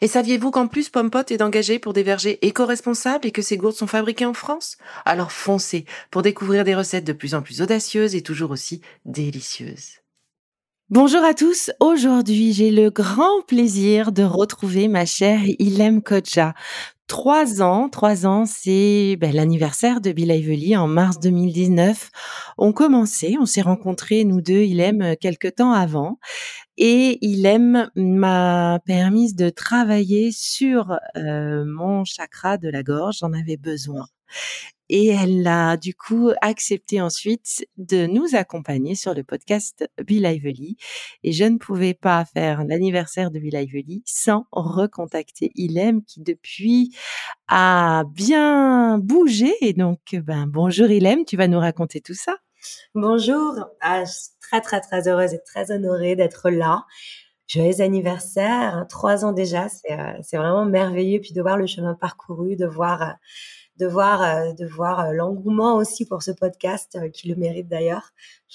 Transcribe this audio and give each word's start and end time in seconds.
Et 0.00 0.08
saviez-vous 0.08 0.50
qu'en 0.50 0.66
plus 0.66 0.88
Pompot 0.88 1.24
est 1.28 1.42
engagé 1.42 1.78
pour 1.78 1.92
des 1.92 2.02
vergers 2.02 2.38
éco-responsables 2.46 3.26
et 3.26 3.30
que 3.30 3.42
ces 3.42 3.56
gourdes 3.56 3.76
sont 3.76 3.86
fabriquées 3.86 4.26
en 4.26 4.34
France? 4.34 4.76
Alors 5.04 5.32
foncez 5.32 5.84
pour 6.10 6.22
découvrir 6.22 6.64
des 6.64 6.74
recettes 6.74 7.04
de 7.04 7.12
plus 7.12 7.34
en 7.34 7.42
plus 7.42 7.62
audacieuses 7.62 8.14
et 8.14 8.22
toujours 8.22 8.50
aussi 8.50 8.80
délicieuses. 9.04 10.00
Bonjour 10.90 11.24
à 11.24 11.32
tous, 11.32 11.70
aujourd'hui 11.80 12.52
j'ai 12.52 12.70
le 12.70 12.90
grand 12.90 13.40
plaisir 13.46 14.12
de 14.12 14.22
retrouver 14.22 14.86
ma 14.86 15.06
chère 15.06 15.40
Ilem 15.58 16.02
Kodja. 16.02 16.54
Trois 17.14 17.62
ans, 17.62 17.88
trois 17.88 18.26
ans, 18.26 18.44
c'est 18.44 19.16
ben, 19.20 19.32
l'anniversaire 19.32 20.00
de 20.00 20.10
Bill 20.10 20.32
Ively 20.32 20.76
en 20.76 20.88
mars 20.88 21.20
2019. 21.20 22.10
On 22.58 22.72
commençait, 22.72 23.36
on 23.38 23.46
s'est 23.46 23.62
rencontrés, 23.62 24.24
nous 24.24 24.40
deux, 24.40 24.62
Ilem, 24.62 25.14
quelques 25.20 25.54
temps 25.54 25.70
avant 25.70 26.18
et 26.76 27.18
il 27.20 27.46
aime 27.46 27.88
m'a 27.94 28.80
permis 28.84 29.32
de 29.32 29.48
travailler 29.48 30.32
sur 30.32 30.98
mon 31.14 32.04
chakra 32.04 32.58
de 32.58 32.68
la 32.68 32.82
gorge. 32.82 33.18
J'en 33.20 33.32
avais 33.32 33.58
besoin. 33.58 34.06
Et 34.88 35.08
elle 35.08 35.46
a 35.46 35.76
du 35.76 35.94
coup 35.94 36.30
accepté 36.40 37.00
ensuite 37.00 37.66
de 37.76 38.06
nous 38.06 38.34
accompagner 38.34 38.94
sur 38.94 39.14
le 39.14 39.24
podcast 39.24 39.88
Be 39.98 40.12
Lively. 40.12 40.76
Et 41.22 41.32
je 41.32 41.44
ne 41.44 41.58
pouvais 41.58 41.94
pas 41.94 42.24
faire 42.24 42.64
l'anniversaire 42.64 43.30
de 43.30 43.38
Be 43.38 43.52
Lively 43.52 44.02
sans 44.06 44.46
recontacter 44.52 45.50
Ilem 45.54 46.04
qui 46.04 46.20
depuis 46.20 46.94
a 47.48 48.04
bien 48.12 48.98
bougé. 48.98 49.54
Et 49.60 49.72
donc, 49.72 50.00
ben, 50.12 50.46
bonjour 50.46 50.88
Ilem, 50.90 51.24
tu 51.24 51.36
vas 51.36 51.48
nous 51.48 51.60
raconter 51.60 52.00
tout 52.00 52.14
ça. 52.14 52.36
Bonjour, 52.94 53.52
ah, 53.80 54.04
je 54.04 54.10
suis 54.10 54.30
très 54.40 54.60
très 54.60 54.80
très 54.80 55.08
heureuse 55.08 55.34
et 55.34 55.40
très 55.44 55.70
honorée 55.70 56.16
d'être 56.16 56.50
là. 56.50 56.84
Joyeux 57.46 57.82
anniversaire, 57.82 58.74
hein, 58.74 58.86
trois 58.88 59.24
ans 59.24 59.32
déjà, 59.32 59.66
euh, 59.90 59.96
c'est 60.22 60.38
vraiment 60.38 60.64
merveilleux. 60.64 61.20
Puis 61.20 61.34
de 61.34 61.42
voir 61.42 61.58
le 61.58 61.66
chemin 61.66 61.94
parcouru, 61.94 62.56
de 62.56 62.66
voir, 62.66 63.02
euh, 63.02 63.12
de 63.78 63.86
voir, 63.86 64.22
euh, 64.22 64.52
de 64.52 64.66
voir 64.66 65.12
l'engouement 65.12 65.76
aussi 65.76 66.06
pour 66.06 66.22
ce 66.22 66.30
podcast 66.30 66.98
qui 67.12 67.28
le 67.28 67.36
mérite 67.36 67.68
d'ailleurs. 67.68 68.12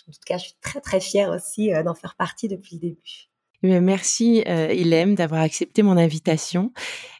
En 0.07 0.11
tout 0.11 0.19
cas, 0.25 0.37
je 0.37 0.43
suis 0.43 0.57
très 0.61 0.81
très 0.81 0.99
fière 0.99 1.29
aussi 1.29 1.71
d'en 1.83 1.93
faire 1.93 2.15
partie 2.15 2.47
depuis 2.47 2.75
le 2.75 2.81
début. 2.81 3.29
Eh 3.61 3.81
merci 3.81 4.41
euh, 4.47 4.71
Ilem 4.71 5.15
d'avoir 5.15 5.41
accepté 5.41 5.83
mon 5.83 5.97
invitation. 5.97 6.71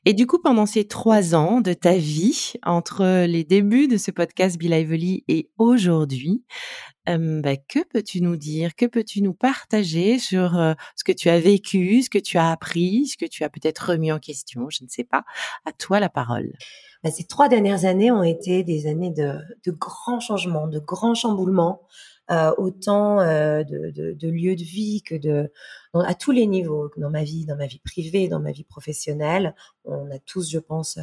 Et 0.05 0.13
du 0.13 0.25
coup, 0.25 0.39
pendant 0.39 0.65
ces 0.65 0.87
trois 0.87 1.35
ans 1.35 1.59
de 1.59 1.73
ta 1.73 1.97
vie, 1.97 2.53
entre 2.63 3.25
les 3.25 3.43
débuts 3.43 3.89
de 3.89 3.97
ce 3.97 4.09
podcast 4.09 4.57
Be 4.57 4.63
Lively 4.63 5.25
et 5.27 5.49
aujourd'hui, 5.57 6.45
euh, 7.09 7.41
bah, 7.41 7.57
que 7.57 7.83
peux-tu 7.83 8.21
nous 8.21 8.37
dire 8.37 8.75
Que 8.75 8.85
peux-tu 8.85 9.21
nous 9.21 9.33
partager 9.33 10.17
sur 10.17 10.57
euh, 10.57 10.73
ce 10.95 11.03
que 11.03 11.11
tu 11.11 11.27
as 11.27 11.41
vécu, 11.41 12.03
ce 12.03 12.09
que 12.09 12.19
tu 12.19 12.37
as 12.37 12.51
appris, 12.51 13.07
ce 13.07 13.17
que 13.17 13.25
tu 13.25 13.43
as 13.43 13.49
peut-être 13.49 13.91
remis 13.91 14.13
en 14.13 14.19
question 14.19 14.69
Je 14.69 14.85
ne 14.85 14.89
sais 14.89 15.03
pas. 15.03 15.25
À 15.65 15.73
toi 15.73 15.99
la 15.99 16.09
parole. 16.09 16.53
Bah, 17.03 17.11
ces 17.11 17.25
trois 17.25 17.47
dernières 17.47 17.85
années 17.85 18.11
ont 18.11 18.23
été 18.23 18.63
des 18.63 18.87
années 18.87 19.11
de, 19.11 19.71
grands 19.71 20.19
changements, 20.19 20.67
de 20.67 20.79
grands 20.79 21.15
chamboulements. 21.15 21.81
Euh, 22.31 22.53
autant 22.59 23.19
euh, 23.21 23.63
de, 23.63 24.29
lieux 24.29 24.55
de 24.55 24.63
vie 24.63 25.01
que 25.01 25.15
de 25.15 25.51
à 25.95 26.13
tous 26.13 26.29
les 26.29 26.45
niveaux, 26.45 26.91
dans 26.95 27.09
ma 27.09 27.23
vie, 27.23 27.47
dans 27.47 27.55
ma 27.55 27.65
vie 27.65 27.79
privée, 27.79 28.27
dans 28.27 28.39
ma 28.39 28.51
vie 28.51 28.63
professionnelle. 28.63 29.55
On 29.83 30.11
a 30.11 30.19
tous, 30.19 30.51
je 30.51 30.59
pense, 30.59 30.99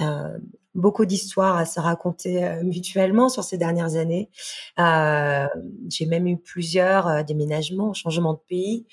euh, 0.00 0.38
beaucoup 0.74 1.06
d'histoires 1.06 1.56
à 1.56 1.64
se 1.64 1.78
raconter 1.78 2.60
mutuellement 2.64 3.28
sur 3.28 3.44
ces 3.44 3.56
dernières 3.56 3.94
années. 3.94 4.30
J'ai 4.76 6.06
même 6.06 6.26
eu 6.26 6.38
plusieurs 6.38 7.24
déménagements, 7.24 7.94
changements 7.94 8.34
de 8.34 8.40
pays, 8.48 8.86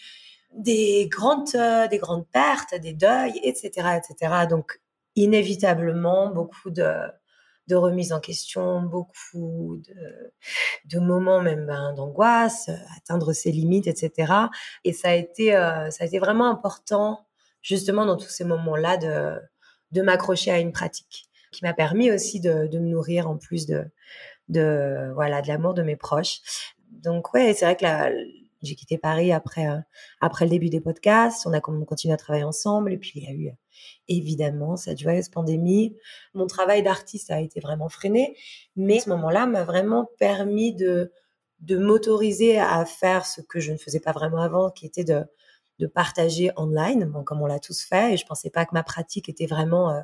des 0.53 1.07
grandes, 1.09 1.57
des 1.89 1.97
grandes 1.97 2.27
pertes, 2.27 2.79
des 2.79 2.93
deuils, 2.93 3.39
etc., 3.43 3.97
etc. 3.97 4.45
Donc 4.47 4.79
inévitablement 5.15 6.29
beaucoup 6.29 6.71
de 6.71 7.09
de 7.67 7.75
remise 7.75 8.13
en 8.13 8.19
question, 8.19 8.81
beaucoup 8.81 9.81
de, 10.85 10.99
moments 10.99 11.41
même 11.41 11.65
ben, 11.65 11.93
d'angoisse, 11.93 12.69
atteindre 12.95 13.33
ses 13.33 13.51
limites, 13.51 13.87
etc. 13.87 14.33
Et 14.83 14.93
ça 14.93 15.09
a 15.09 15.13
été, 15.13 15.55
euh, 15.55 15.89
ça 15.89 16.03
a 16.03 16.07
été 16.07 16.19
vraiment 16.19 16.49
important, 16.49 17.25
justement, 17.61 18.05
dans 18.05 18.17
tous 18.17 18.29
ces 18.29 18.43
moments-là, 18.43 18.97
de, 18.97 20.01
m'accrocher 20.01 20.51
à 20.51 20.59
une 20.59 20.73
pratique 20.73 21.29
qui 21.51 21.63
m'a 21.63 21.73
permis 21.73 22.11
aussi 22.11 22.41
de, 22.41 22.67
me 22.73 22.89
nourrir 22.89 23.29
en 23.29 23.37
plus 23.37 23.65
de, 23.65 23.85
voilà 25.13 25.41
de 25.41 25.47
l'amour 25.47 25.73
de 25.73 25.81
mes 25.81 25.95
proches. 25.95 26.41
Donc 26.91 27.33
ouais, 27.33 27.53
c'est 27.53 27.65
vrai 27.65 27.75
que 27.77 27.85
j'ai 28.61 28.75
quitté 28.75 28.97
Paris 28.97 29.31
après 29.31 29.67
euh, 29.67 29.79
après 30.21 30.45
le 30.45 30.51
début 30.51 30.69
des 30.69 30.81
podcasts. 30.81 31.47
On 31.47 31.53
a 31.53 31.61
continué 31.61 32.13
à 32.13 32.17
travailler 32.17 32.43
ensemble 32.43 32.91
et 32.91 32.97
puis 32.97 33.13
il 33.15 33.23
y 33.23 33.27
a 33.27 33.31
eu 33.31 33.55
évidemment 34.07 34.77
cette 34.77 34.99
joyeuse 34.99 35.29
pandémie. 35.29 35.95
Mon 36.33 36.47
travail 36.47 36.83
d'artiste 36.83 37.31
a 37.31 37.39
été 37.39 37.59
vraiment 37.59 37.89
freiné, 37.89 38.35
mais 38.75 38.99
ce 38.99 39.09
moment-là 39.09 39.45
m'a 39.45 39.63
vraiment 39.63 40.09
permis 40.19 40.73
de 40.73 41.11
de 41.61 41.77
m'autoriser 41.77 42.59
à 42.59 42.85
faire 42.85 43.25
ce 43.25 43.41
que 43.41 43.59
je 43.59 43.71
ne 43.71 43.77
faisais 43.77 44.01
pas 44.01 44.11
vraiment 44.11 44.41
avant, 44.41 44.69
qui 44.69 44.85
était 44.85 45.03
de 45.03 45.23
de 45.79 45.87
partager 45.87 46.51
online, 46.55 47.05
bon, 47.05 47.23
comme 47.23 47.41
on 47.41 47.47
l'a 47.47 47.59
tous 47.59 47.83
fait. 47.83 48.13
Et 48.13 48.17
je 48.17 48.25
pensais 48.25 48.49
pas 48.49 48.65
que 48.65 48.73
ma 48.73 48.83
pratique 48.83 49.27
était 49.29 49.45
vraiment 49.45 49.91
euh, 49.91 50.01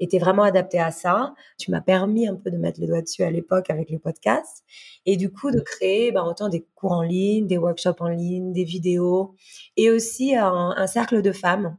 était 0.00 0.18
vraiment 0.18 0.42
adaptée 0.42 0.80
à 0.80 0.90
ça. 0.90 1.34
Tu 1.58 1.70
m'as 1.70 1.80
permis 1.80 2.28
un 2.28 2.36
peu 2.36 2.50
de 2.50 2.56
mettre 2.56 2.80
le 2.80 2.86
doigt 2.86 3.02
dessus 3.02 3.22
à 3.22 3.30
l'époque 3.30 3.70
avec 3.70 3.90
les 3.90 3.98
podcasts 3.98 4.64
et 5.06 5.16
du 5.16 5.32
coup 5.32 5.50
de 5.50 5.60
créer 5.60 6.12
ben, 6.12 6.24
autant 6.24 6.48
des 6.48 6.66
cours 6.74 6.92
en 6.92 7.02
ligne, 7.02 7.46
des 7.46 7.58
workshops 7.58 8.00
en 8.00 8.08
ligne, 8.08 8.52
des 8.52 8.64
vidéos 8.64 9.34
et 9.76 9.90
aussi 9.90 10.36
un, 10.36 10.74
un 10.76 10.86
cercle 10.86 11.22
de 11.22 11.32
femmes 11.32 11.76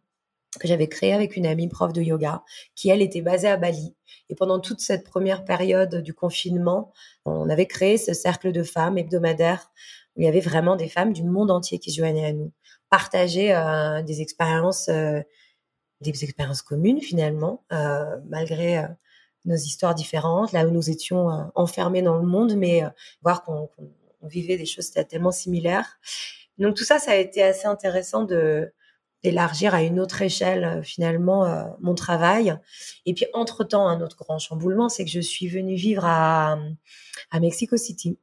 que 0.60 0.68
j'avais 0.68 0.88
créé 0.88 1.14
avec 1.14 1.36
une 1.36 1.46
amie 1.46 1.68
prof 1.68 1.94
de 1.94 2.02
yoga 2.02 2.44
qui 2.76 2.90
elle 2.90 3.02
était 3.02 3.22
basée 3.22 3.48
à 3.48 3.58
Bali 3.58 3.96
et 4.30 4.36
pendant 4.36 4.60
toute 4.60 4.80
cette 4.80 5.04
première 5.04 5.46
période 5.46 5.96
du 5.98 6.14
confinement 6.14 6.92
on 7.26 7.50
avait 7.50 7.68
créé 7.68 7.98
ce 7.98 8.14
cercle 8.14 8.52
de 8.52 8.64
femmes 8.64 8.98
hebdomadaire 8.98 9.72
où 10.16 10.22
il 10.22 10.26
y 10.26 10.28
avait 10.28 10.40
vraiment 10.40 10.76
des 10.76 10.90
femmes 10.90 11.14
du 11.14 11.24
monde 11.24 11.52
entier 11.52 11.78
qui 11.80 11.92
se 11.92 11.98
joignaient 11.98 12.26
à 12.26 12.34
nous 12.34 12.52
partager 12.90 13.54
euh, 13.54 14.02
des 14.02 14.22
expériences 14.22 14.90
euh, 14.90 15.22
des 16.02 16.24
expériences 16.24 16.62
communes 16.62 17.02
finalement, 17.02 17.64
euh, 17.74 18.18
malgré 18.28 18.78
euh, 18.78 18.88
nos 19.45 19.56
histoires 19.56 19.95
différentes, 19.95 20.52
là 20.52 20.66
où 20.66 20.72
nous 20.72 20.90
étions 20.90 21.50
enfermés 21.56 22.02
dans 22.02 22.18
le 22.18 22.25
monde, 22.25 22.56
mais 22.56 22.84
voir 23.22 23.44
qu'on 23.44 23.69
vivait 24.22 24.57
des 24.57 24.66
choses 24.66 24.92
tellement 24.92 25.31
similaires. 25.31 26.00
Donc 26.57 26.75
tout 26.75 26.84
ça, 26.84 27.00
ça 27.00 27.12
a 27.12 27.16
été 27.16 27.42
assez 27.42 27.66
intéressant 27.66 28.24
de 28.24 28.72
d'élargir 29.24 29.74
à 29.75 29.81
une 29.81 30.00
autre 30.00 30.21
échelle 30.21 30.81
finalement 30.83 31.75
mon 31.81 31.95
travail. 31.95 32.57
Et 33.06 33.13
puis 33.13 33.25
entre-temps, 33.33 33.88
un 33.88 34.01
autre 34.01 34.18
grand 34.18 34.39
chamboulement, 34.39 34.89
c'est 34.89 35.06
que 35.06 35.12
je 35.12 35.19
suis 35.19 35.48
venue 35.48 35.75
vivre 35.75 36.06
à, 36.06 36.57
à 37.31 37.39
Mexico 37.39 37.77
City. 37.77 38.18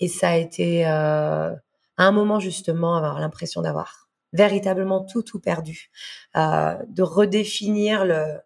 Et 0.00 0.08
ça 0.08 0.30
a 0.30 0.36
été 0.36 0.84
à 0.84 1.56
un 1.96 2.12
moment 2.12 2.40
justement 2.40 2.96
avoir 2.96 3.20
l'impression 3.20 3.62
d'avoir 3.62 4.04
véritablement 4.34 5.04
tout, 5.04 5.22
tout 5.22 5.40
perdu. 5.40 5.90
Euh, 6.36 6.76
de 6.88 7.02
redéfinir 7.02 8.04
le, 8.04 8.40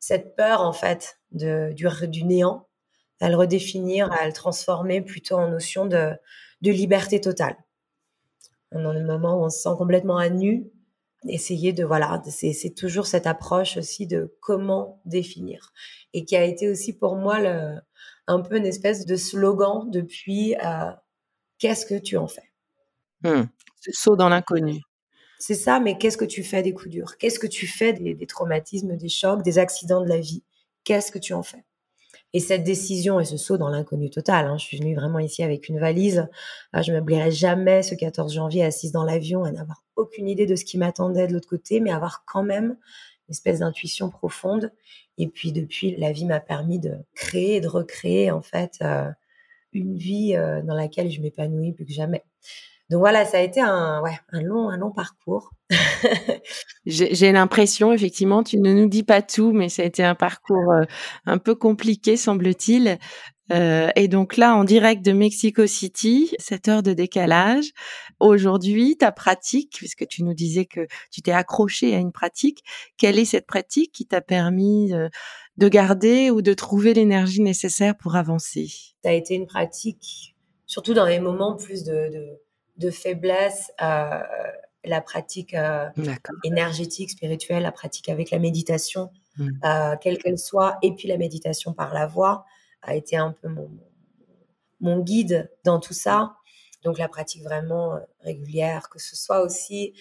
cette 0.00 0.34
peur, 0.34 0.62
en 0.62 0.72
fait, 0.72 1.20
de, 1.30 1.72
du, 1.74 1.86
du 2.08 2.24
néant, 2.24 2.66
à 3.20 3.28
le 3.28 3.36
redéfinir, 3.36 4.10
à 4.12 4.26
le 4.26 4.32
transformer 4.32 5.02
plutôt 5.02 5.36
en 5.36 5.48
notion 5.48 5.86
de, 5.86 6.12
de 6.62 6.70
liberté 6.72 7.20
totale. 7.20 7.56
Dans 8.72 8.92
le 8.92 9.04
moment 9.04 9.38
où 9.38 9.44
on 9.44 9.50
se 9.50 9.60
sent 9.60 9.74
complètement 9.76 10.16
à 10.16 10.28
nu, 10.28 10.66
essayer 11.28 11.72
de, 11.72 11.84
voilà, 11.84 12.22
c'est 12.28 12.74
toujours 12.74 13.06
cette 13.06 13.26
approche 13.26 13.76
aussi 13.76 14.06
de 14.06 14.36
comment 14.40 15.00
définir. 15.04 15.72
Et 16.12 16.24
qui 16.24 16.36
a 16.36 16.44
été 16.44 16.68
aussi 16.68 16.96
pour 16.96 17.16
moi 17.16 17.40
le, 17.40 17.76
un 18.26 18.40
peu 18.40 18.56
une 18.56 18.66
espèce 18.66 19.06
de 19.06 19.16
slogan 19.16 19.90
depuis 19.90 20.54
euh, 20.64 20.90
qu'est-ce 21.58 21.86
que 21.86 21.98
tu 21.98 22.16
en 22.16 22.26
fais? 22.26 22.50
Mmh. 23.22 23.44
Ce 23.80 23.92
saut 23.92 24.16
dans 24.16 24.28
l'inconnu. 24.28 24.80
C'est 25.38 25.54
ça, 25.54 25.80
mais 25.80 25.98
qu'est-ce 25.98 26.16
que 26.16 26.24
tu 26.24 26.42
fais 26.42 26.62
des 26.62 26.72
coups 26.72 26.90
durs? 26.90 27.18
Qu'est-ce 27.18 27.38
que 27.38 27.46
tu 27.46 27.66
fais 27.66 27.92
des, 27.92 28.26
traumatismes, 28.26 28.96
des 28.96 29.08
chocs, 29.08 29.42
des 29.42 29.58
accidents 29.58 30.00
de 30.00 30.08
la 30.08 30.18
vie? 30.18 30.42
Qu'est-ce 30.84 31.12
que 31.12 31.18
tu 31.18 31.34
en 31.34 31.42
fais? 31.42 31.64
Et 32.32 32.40
cette 32.40 32.64
décision 32.64 33.20
et 33.20 33.24
ce 33.24 33.36
saut 33.36 33.56
dans 33.56 33.68
l'inconnu 33.68 34.10
total, 34.10 34.46
hein, 34.46 34.58
je 34.58 34.64
suis 34.64 34.78
venue 34.78 34.94
vraiment 34.94 35.18
ici 35.18 35.42
avec 35.42 35.68
une 35.68 35.78
valise. 35.78 36.28
Ah, 36.72 36.82
je 36.82 36.92
ne 36.92 36.98
m'oublierai 36.98 37.30
jamais 37.30 37.82
ce 37.82 37.94
14 37.94 38.34
janvier 38.34 38.64
assise 38.64 38.92
dans 38.92 39.04
l'avion 39.04 39.46
et 39.46 39.52
n'avoir 39.52 39.84
aucune 39.96 40.28
idée 40.28 40.46
de 40.46 40.56
ce 40.56 40.64
qui 40.64 40.76
m'attendait 40.76 41.26
de 41.26 41.32
l'autre 41.32 41.48
côté, 41.48 41.80
mais 41.80 41.92
avoir 41.92 42.24
quand 42.26 42.42
même 42.42 42.76
une 43.28 43.32
espèce 43.32 43.60
d'intuition 43.60 44.10
profonde. 44.10 44.72
Et 45.18 45.28
puis 45.28 45.52
depuis, 45.52 45.96
la 45.96 46.12
vie 46.12 46.26
m'a 46.26 46.40
permis 46.40 46.78
de 46.78 46.96
créer 47.14 47.56
et 47.56 47.60
de 47.60 47.68
recréer 47.68 48.30
en 48.30 48.42
fait 48.42 48.78
euh, 48.82 49.10
une 49.72 49.96
vie 49.96 50.34
euh, 50.36 50.62
dans 50.62 50.74
laquelle 50.74 51.10
je 51.10 51.20
m'épanouis 51.20 51.72
plus 51.72 51.86
que 51.86 51.92
jamais. 51.92 52.24
Donc 52.90 53.00
voilà, 53.00 53.24
ça 53.24 53.38
a 53.38 53.40
été 53.40 53.60
un, 53.60 54.00
ouais, 54.02 54.16
un 54.30 54.42
long, 54.42 54.68
un 54.68 54.76
long 54.76 54.92
parcours. 54.92 55.50
J'ai 56.86 57.32
l'impression, 57.32 57.92
effectivement, 57.92 58.44
tu 58.44 58.58
ne 58.58 58.72
nous 58.72 58.88
dis 58.88 59.02
pas 59.02 59.22
tout, 59.22 59.52
mais 59.52 59.68
ça 59.68 59.82
a 59.82 59.86
été 59.86 60.04
un 60.04 60.14
parcours 60.14 60.72
euh, 60.72 60.84
un 61.24 61.38
peu 61.38 61.56
compliqué, 61.56 62.16
semble-t-il. 62.16 62.98
Euh, 63.52 63.88
et 63.96 64.08
donc 64.08 64.36
là, 64.36 64.54
en 64.54 64.64
direct 64.64 65.04
de 65.04 65.12
Mexico 65.12 65.66
City, 65.66 66.34
cette 66.38 66.68
heure 66.68 66.82
de 66.82 66.92
décalage. 66.92 67.72
Aujourd'hui, 68.20 68.96
ta 68.96 69.12
pratique, 69.12 69.74
puisque 69.76 70.06
tu 70.06 70.22
nous 70.22 70.34
disais 70.34 70.64
que 70.64 70.86
tu 71.10 71.22
t'es 71.22 71.32
accroché 71.32 71.94
à 71.94 71.98
une 71.98 72.12
pratique, 72.12 72.62
quelle 72.96 73.18
est 73.18 73.24
cette 73.24 73.46
pratique 73.46 73.92
qui 73.92 74.06
t'a 74.06 74.20
permis 74.20 74.92
euh, 74.92 75.08
de 75.56 75.68
garder 75.68 76.30
ou 76.30 76.42
de 76.42 76.54
trouver 76.54 76.94
l'énergie 76.94 77.42
nécessaire 77.42 77.96
pour 77.96 78.16
avancer? 78.16 78.68
Ça 79.02 79.10
a 79.10 79.12
été 79.12 79.34
une 79.34 79.46
pratique, 79.46 80.36
surtout 80.66 80.94
dans 80.94 81.06
les 81.06 81.20
moments 81.20 81.56
plus 81.56 81.84
de, 81.84 82.10
de, 82.12 82.40
de 82.78 82.90
faiblesse. 82.90 83.72
Euh, 83.82 84.20
la 84.86 85.00
pratique 85.00 85.54
euh, 85.54 85.88
énergétique, 86.44 87.10
spirituelle, 87.10 87.64
la 87.64 87.72
pratique 87.72 88.08
avec 88.08 88.30
la 88.30 88.38
méditation, 88.38 89.10
mmh. 89.36 89.50
euh, 89.64 89.96
quelle 90.00 90.18
qu'elle 90.18 90.38
soit, 90.38 90.78
et 90.82 90.94
puis 90.94 91.08
la 91.08 91.18
méditation 91.18 91.72
par 91.72 91.92
la 91.92 92.06
voix 92.06 92.44
a 92.82 92.94
été 92.94 93.16
un 93.16 93.32
peu 93.32 93.48
mon, 93.48 93.68
mon 94.80 95.00
guide 95.00 95.50
dans 95.64 95.80
tout 95.80 95.92
ça. 95.92 96.36
Donc 96.84 96.98
la 96.98 97.08
pratique 97.08 97.42
vraiment 97.42 97.98
régulière, 98.20 98.88
que 98.88 99.00
ce 99.00 99.16
soit 99.16 99.40
aussi, 99.40 99.92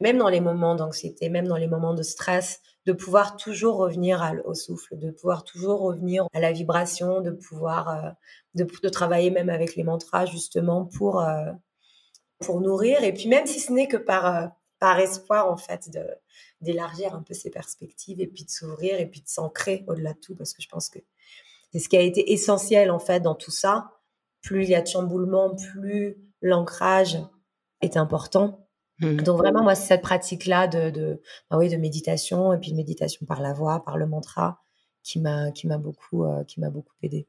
même 0.00 0.18
dans 0.18 0.28
les 0.28 0.40
moments 0.40 0.74
d'anxiété, 0.74 1.28
même 1.28 1.46
dans 1.46 1.56
les 1.56 1.68
moments 1.68 1.94
de 1.94 2.02
stress, 2.02 2.60
de 2.86 2.92
pouvoir 2.92 3.36
toujours 3.36 3.76
revenir 3.76 4.42
au 4.44 4.54
souffle, 4.54 4.98
de 4.98 5.10
pouvoir 5.10 5.44
toujours 5.44 5.80
revenir 5.80 6.26
à 6.32 6.40
la 6.40 6.52
vibration, 6.52 7.20
de 7.20 7.30
pouvoir 7.30 8.14
de, 8.54 8.64
de, 8.64 8.88
travailler 8.88 9.30
même 9.30 9.50
avec 9.50 9.76
les 9.76 9.84
mantras 9.84 10.26
justement 10.26 10.84
pour 10.86 11.22
pour 12.42 12.60
nourrir. 12.60 13.02
Et 13.04 13.12
puis 13.12 13.28
même 13.28 13.46
si 13.46 13.60
ce 13.60 13.72
n'est 13.72 13.88
que 13.88 13.96
par, 13.96 14.26
euh, 14.26 14.46
par 14.78 14.98
espoir, 14.98 15.50
en 15.50 15.56
fait, 15.56 15.90
de, 15.90 16.06
d'élargir 16.60 17.14
un 17.14 17.22
peu 17.22 17.34
ses 17.34 17.50
perspectives 17.50 18.20
et 18.20 18.26
puis 18.26 18.44
de 18.44 18.50
s'ouvrir 18.50 19.00
et 19.00 19.06
puis 19.06 19.20
de 19.20 19.28
s'ancrer 19.28 19.84
au-delà 19.86 20.12
de 20.12 20.18
tout, 20.18 20.34
parce 20.34 20.52
que 20.52 20.62
je 20.62 20.68
pense 20.68 20.88
que 20.88 20.98
c'est 21.72 21.78
ce 21.78 21.88
qui 21.88 21.96
a 21.96 22.02
été 22.02 22.32
essentiel, 22.32 22.90
en 22.90 22.98
fait, 22.98 23.20
dans 23.20 23.34
tout 23.34 23.50
ça. 23.50 23.90
Plus 24.42 24.64
il 24.64 24.70
y 24.70 24.74
a 24.74 24.82
de 24.82 24.88
chamboulement, 24.88 25.54
plus 25.54 26.18
l'ancrage 26.42 27.18
est 27.80 27.96
important. 27.96 28.61
Mmh. 29.02 29.16
Donc 29.16 29.36
vraiment, 29.36 29.62
moi, 29.62 29.74
c'est 29.74 29.88
cette 29.88 30.02
pratique-là 30.02 30.68
de, 30.68 30.90
de, 30.90 31.20
bah 31.50 31.58
oui, 31.58 31.68
de 31.68 31.76
méditation 31.76 32.52
et 32.54 32.58
puis 32.58 32.70
de 32.70 32.76
méditation 32.76 33.26
par 33.26 33.42
la 33.42 33.52
voix, 33.52 33.84
par 33.84 33.98
le 33.98 34.06
mantra, 34.06 34.62
qui 35.02 35.20
m'a, 35.20 35.50
qui 35.50 35.66
m'a 35.66 35.76
beaucoup, 35.76 36.24
euh, 36.24 36.44
qui 36.44 36.60
m'a 36.60 36.70
beaucoup 36.70 36.94
aidé. 37.02 37.26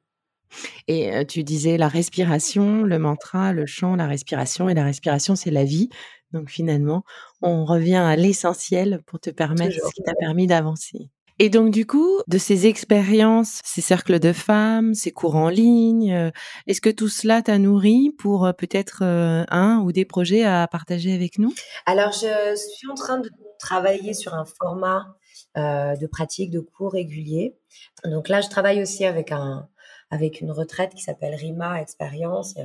Et 0.88 1.25
tu 1.25 1.44
disais 1.44 1.78
la 1.78 1.88
respiration, 1.88 2.84
le 2.84 3.00
mantra, 3.00 3.54
le 3.54 3.66
chant, 3.66 3.96
la 3.96 4.06
respiration. 4.06 4.70
Et 4.70 4.75
la 4.75 4.84
respiration, 4.84 5.36
c'est 5.36 5.50
la 5.50 5.64
vie. 5.64 5.90
Donc 6.31 6.50
finalement, 6.50 7.04
on 7.42 7.66
revient 7.66 7.96
à 7.96 8.16
l'essentiel 8.16 9.02
pour 9.06 9.19
te 9.19 9.30
permettre 9.30 9.76
ce 9.76 9.94
qui 9.94 10.04
t'a 10.04 10.14
permis 10.16 10.48
d'avancer. 10.48 11.10
Et 11.39 11.50
donc 11.50 11.71
du 11.71 11.85
coup, 11.85 12.19
de 12.27 12.38
ces 12.38 12.68
expériences, 12.68 13.59
ces 13.63 13.81
cercles 13.81 14.19
de 14.19 14.33
femmes, 14.33 14.94
ces 14.94 15.12
cours 15.12 15.35
en 15.35 15.50
ligne, 15.50 16.31
est-ce 16.68 16.81
que 16.81 16.89
tout 16.89 17.09
cela 17.09 17.41
t'a 17.41 17.57
nourri 17.57 18.12
pour 18.18 18.51
peut-être 18.57 19.03
un 19.03 19.80
ou 19.80 19.91
des 19.91 20.06
projets 20.06 20.44
à 20.44 20.68
partager 20.68 21.13
avec 21.13 21.39
nous? 21.39 21.53
Alors, 21.85 22.12
je 22.12 22.56
suis 22.56 22.88
en 22.89 22.95
train 22.95 23.19
de 23.19 23.30
travailler 23.59 24.13
sur 24.13 24.33
un 24.33 24.45
format 24.45 25.15
de 25.56 26.07
pratique 26.07 26.51
de 26.51 26.59
cours 26.59 26.94
réguliers. 26.94 27.57
Donc 28.06 28.30
là, 28.30 28.41
je 28.41 28.50
travaille 28.50 28.81
aussi 28.81 29.06
avec 29.06 29.31
un, 29.31 29.68
avec 30.13 30.41
une 30.41 30.51
retraite 30.51 30.94
qui 30.94 31.01
s'appelle 31.01 31.33
RIMA 31.33 31.81
Expérience. 31.81 32.56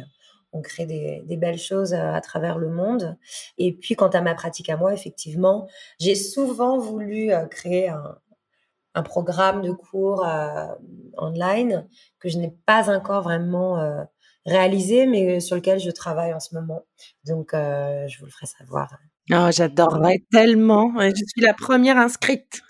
On 0.53 0.61
crée 0.61 0.87
des, 0.87 1.37
belles 1.37 1.59
choses 1.59 1.93
euh, 1.93 2.13
à 2.13 2.21
travers 2.21 2.59
le 2.59 2.71
monde. 2.71 3.17
Et 3.59 3.73
puis, 3.73 3.97
quant 3.97 4.09
à 4.09 4.21
ma 4.21 4.35
pratique 4.35 4.71
à 4.71 4.77
moi, 4.77 4.95
effectivement, 4.95 5.69
j'ai 5.99 6.15
souvent 6.15 6.79
voulu 6.79 7.33
euh, 7.33 7.47
créer 7.47 7.89
un, 7.89 8.19
programme 9.03 9.63
de 9.63 9.73
cours 9.73 10.25
euh, 10.25 10.67
online 11.17 11.87
que 12.19 12.29
je 12.29 12.39
n'ai 12.39 12.55
pas 12.67 12.95
encore 12.95 13.23
vraiment 13.23 14.07
réalisé, 14.47 15.07
mais 15.07 15.41
sur 15.41 15.57
lequel 15.57 15.79
je 15.79 15.91
travaille 15.91 16.33
en 16.33 16.41
ce 16.41 16.55
moment. 16.55 16.83
Donc, 17.27 17.51
je 17.53 18.19
vous 18.19 18.27
le 18.27 18.31
ferai 18.31 18.47
savoir. 18.47 18.97
Oh, 19.31 19.51
j'adorerais 19.51 20.23
tellement. 20.33 20.93
Je 20.99 21.15
suis 21.15 21.43
la 21.43 21.55
première 21.55 21.99
inscrite. 21.99 22.63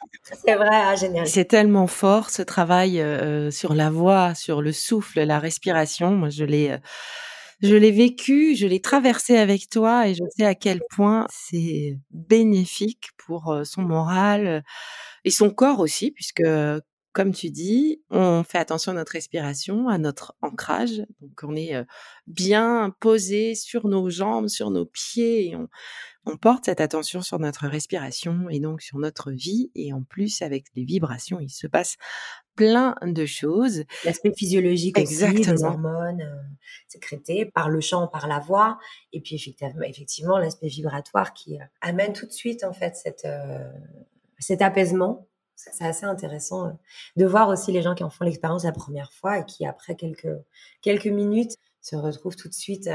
C'est 0.44 0.56
vrai, 0.56 0.68
ah, 0.70 0.94
génial. 0.94 1.26
C'est 1.26 1.46
tellement 1.46 1.86
fort 1.86 2.30
ce 2.30 2.42
travail 2.42 3.00
euh, 3.00 3.50
sur 3.50 3.74
la 3.74 3.90
voix, 3.90 4.34
sur 4.34 4.60
le 4.60 4.72
souffle, 4.72 5.22
la 5.22 5.38
respiration. 5.38 6.10
Moi, 6.10 6.28
je 6.28 6.44
l'ai, 6.44 6.70
euh, 6.70 6.78
je 7.62 7.74
l'ai 7.76 7.90
vécu, 7.90 8.54
je 8.56 8.66
l'ai 8.66 8.80
traversé 8.80 9.36
avec 9.36 9.68
toi 9.68 10.08
et 10.08 10.14
je 10.14 10.22
sais 10.36 10.44
à 10.44 10.54
quel 10.54 10.80
point 10.90 11.26
c'est 11.30 11.98
bénéfique 12.10 13.10
pour 13.26 13.50
euh, 13.52 13.64
son 13.64 13.82
moral 13.82 14.62
et 15.24 15.30
son 15.30 15.50
corps 15.50 15.80
aussi, 15.80 16.10
puisque 16.12 16.42
comme 17.18 17.32
tu 17.32 17.50
dis, 17.50 18.00
on 18.10 18.44
fait 18.44 18.58
attention 18.58 18.92
à 18.92 18.94
notre 18.94 19.10
respiration, 19.10 19.88
à 19.88 19.98
notre 19.98 20.36
ancrage. 20.40 21.02
Donc, 21.20 21.42
on 21.42 21.56
est 21.56 21.74
bien 22.28 22.94
posé 23.00 23.56
sur 23.56 23.88
nos 23.88 24.08
jambes, 24.08 24.46
sur 24.46 24.70
nos 24.70 24.86
pieds 24.86 25.48
et 25.48 25.56
on, 25.56 25.68
on 26.28 26.36
porte 26.36 26.66
cette 26.66 26.80
attention 26.80 27.22
sur 27.22 27.38
notre 27.38 27.66
respiration 27.66 28.48
et 28.50 28.60
donc 28.60 28.82
sur 28.82 28.98
notre 28.98 29.32
vie. 29.32 29.70
Et 29.74 29.92
en 29.92 30.02
plus, 30.02 30.42
avec 30.42 30.66
les 30.76 30.84
vibrations, 30.84 31.40
il 31.40 31.48
se 31.48 31.66
passe 31.66 31.96
plein 32.54 32.96
de 33.02 33.24
choses. 33.24 33.84
L'aspect 34.04 34.32
physiologique 34.36 34.98
Exactement. 34.98 35.40
aussi, 35.40 35.50
les 35.50 35.64
hormones 35.64 36.20
euh, 36.22 36.42
sécrétées 36.88 37.46
par 37.46 37.70
le 37.70 37.80
chant, 37.80 38.08
par 38.08 38.28
la 38.28 38.40
voix. 38.40 38.78
Et 39.12 39.20
puis 39.20 39.36
effectivement, 39.36 39.82
effectivement 39.82 40.38
l'aspect 40.38 40.68
vibratoire 40.68 41.32
qui 41.32 41.56
euh, 41.56 41.64
amène 41.80 42.12
tout 42.12 42.26
de 42.26 42.32
suite 42.32 42.62
en 42.62 42.72
fait 42.72 42.94
cette, 42.96 43.24
euh, 43.24 43.70
cet 44.38 44.60
apaisement. 44.60 45.26
C'est 45.58 45.84
assez 45.84 46.06
intéressant 46.06 46.78
de 47.16 47.26
voir 47.26 47.48
aussi 47.48 47.72
les 47.72 47.82
gens 47.82 47.94
qui 47.94 48.04
en 48.04 48.10
font 48.10 48.24
l'expérience 48.24 48.62
la 48.62 48.72
première 48.72 49.12
fois 49.12 49.38
et 49.38 49.44
qui 49.44 49.66
après 49.66 49.96
quelques, 49.96 50.36
quelques 50.82 51.06
minutes 51.06 51.56
se 51.80 51.96
retrouvent 51.96 52.36
tout 52.36 52.48
de 52.48 52.54
suite 52.54 52.88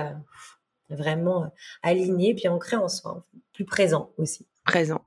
vraiment 0.90 1.52
aligné, 1.82 2.34
puis 2.34 2.48
ancré 2.48 2.78
en 2.78 2.88
soi, 2.88 3.26
plus 3.52 3.66
présent 3.66 4.12
aussi. 4.18 4.48
Présent. 4.66 5.02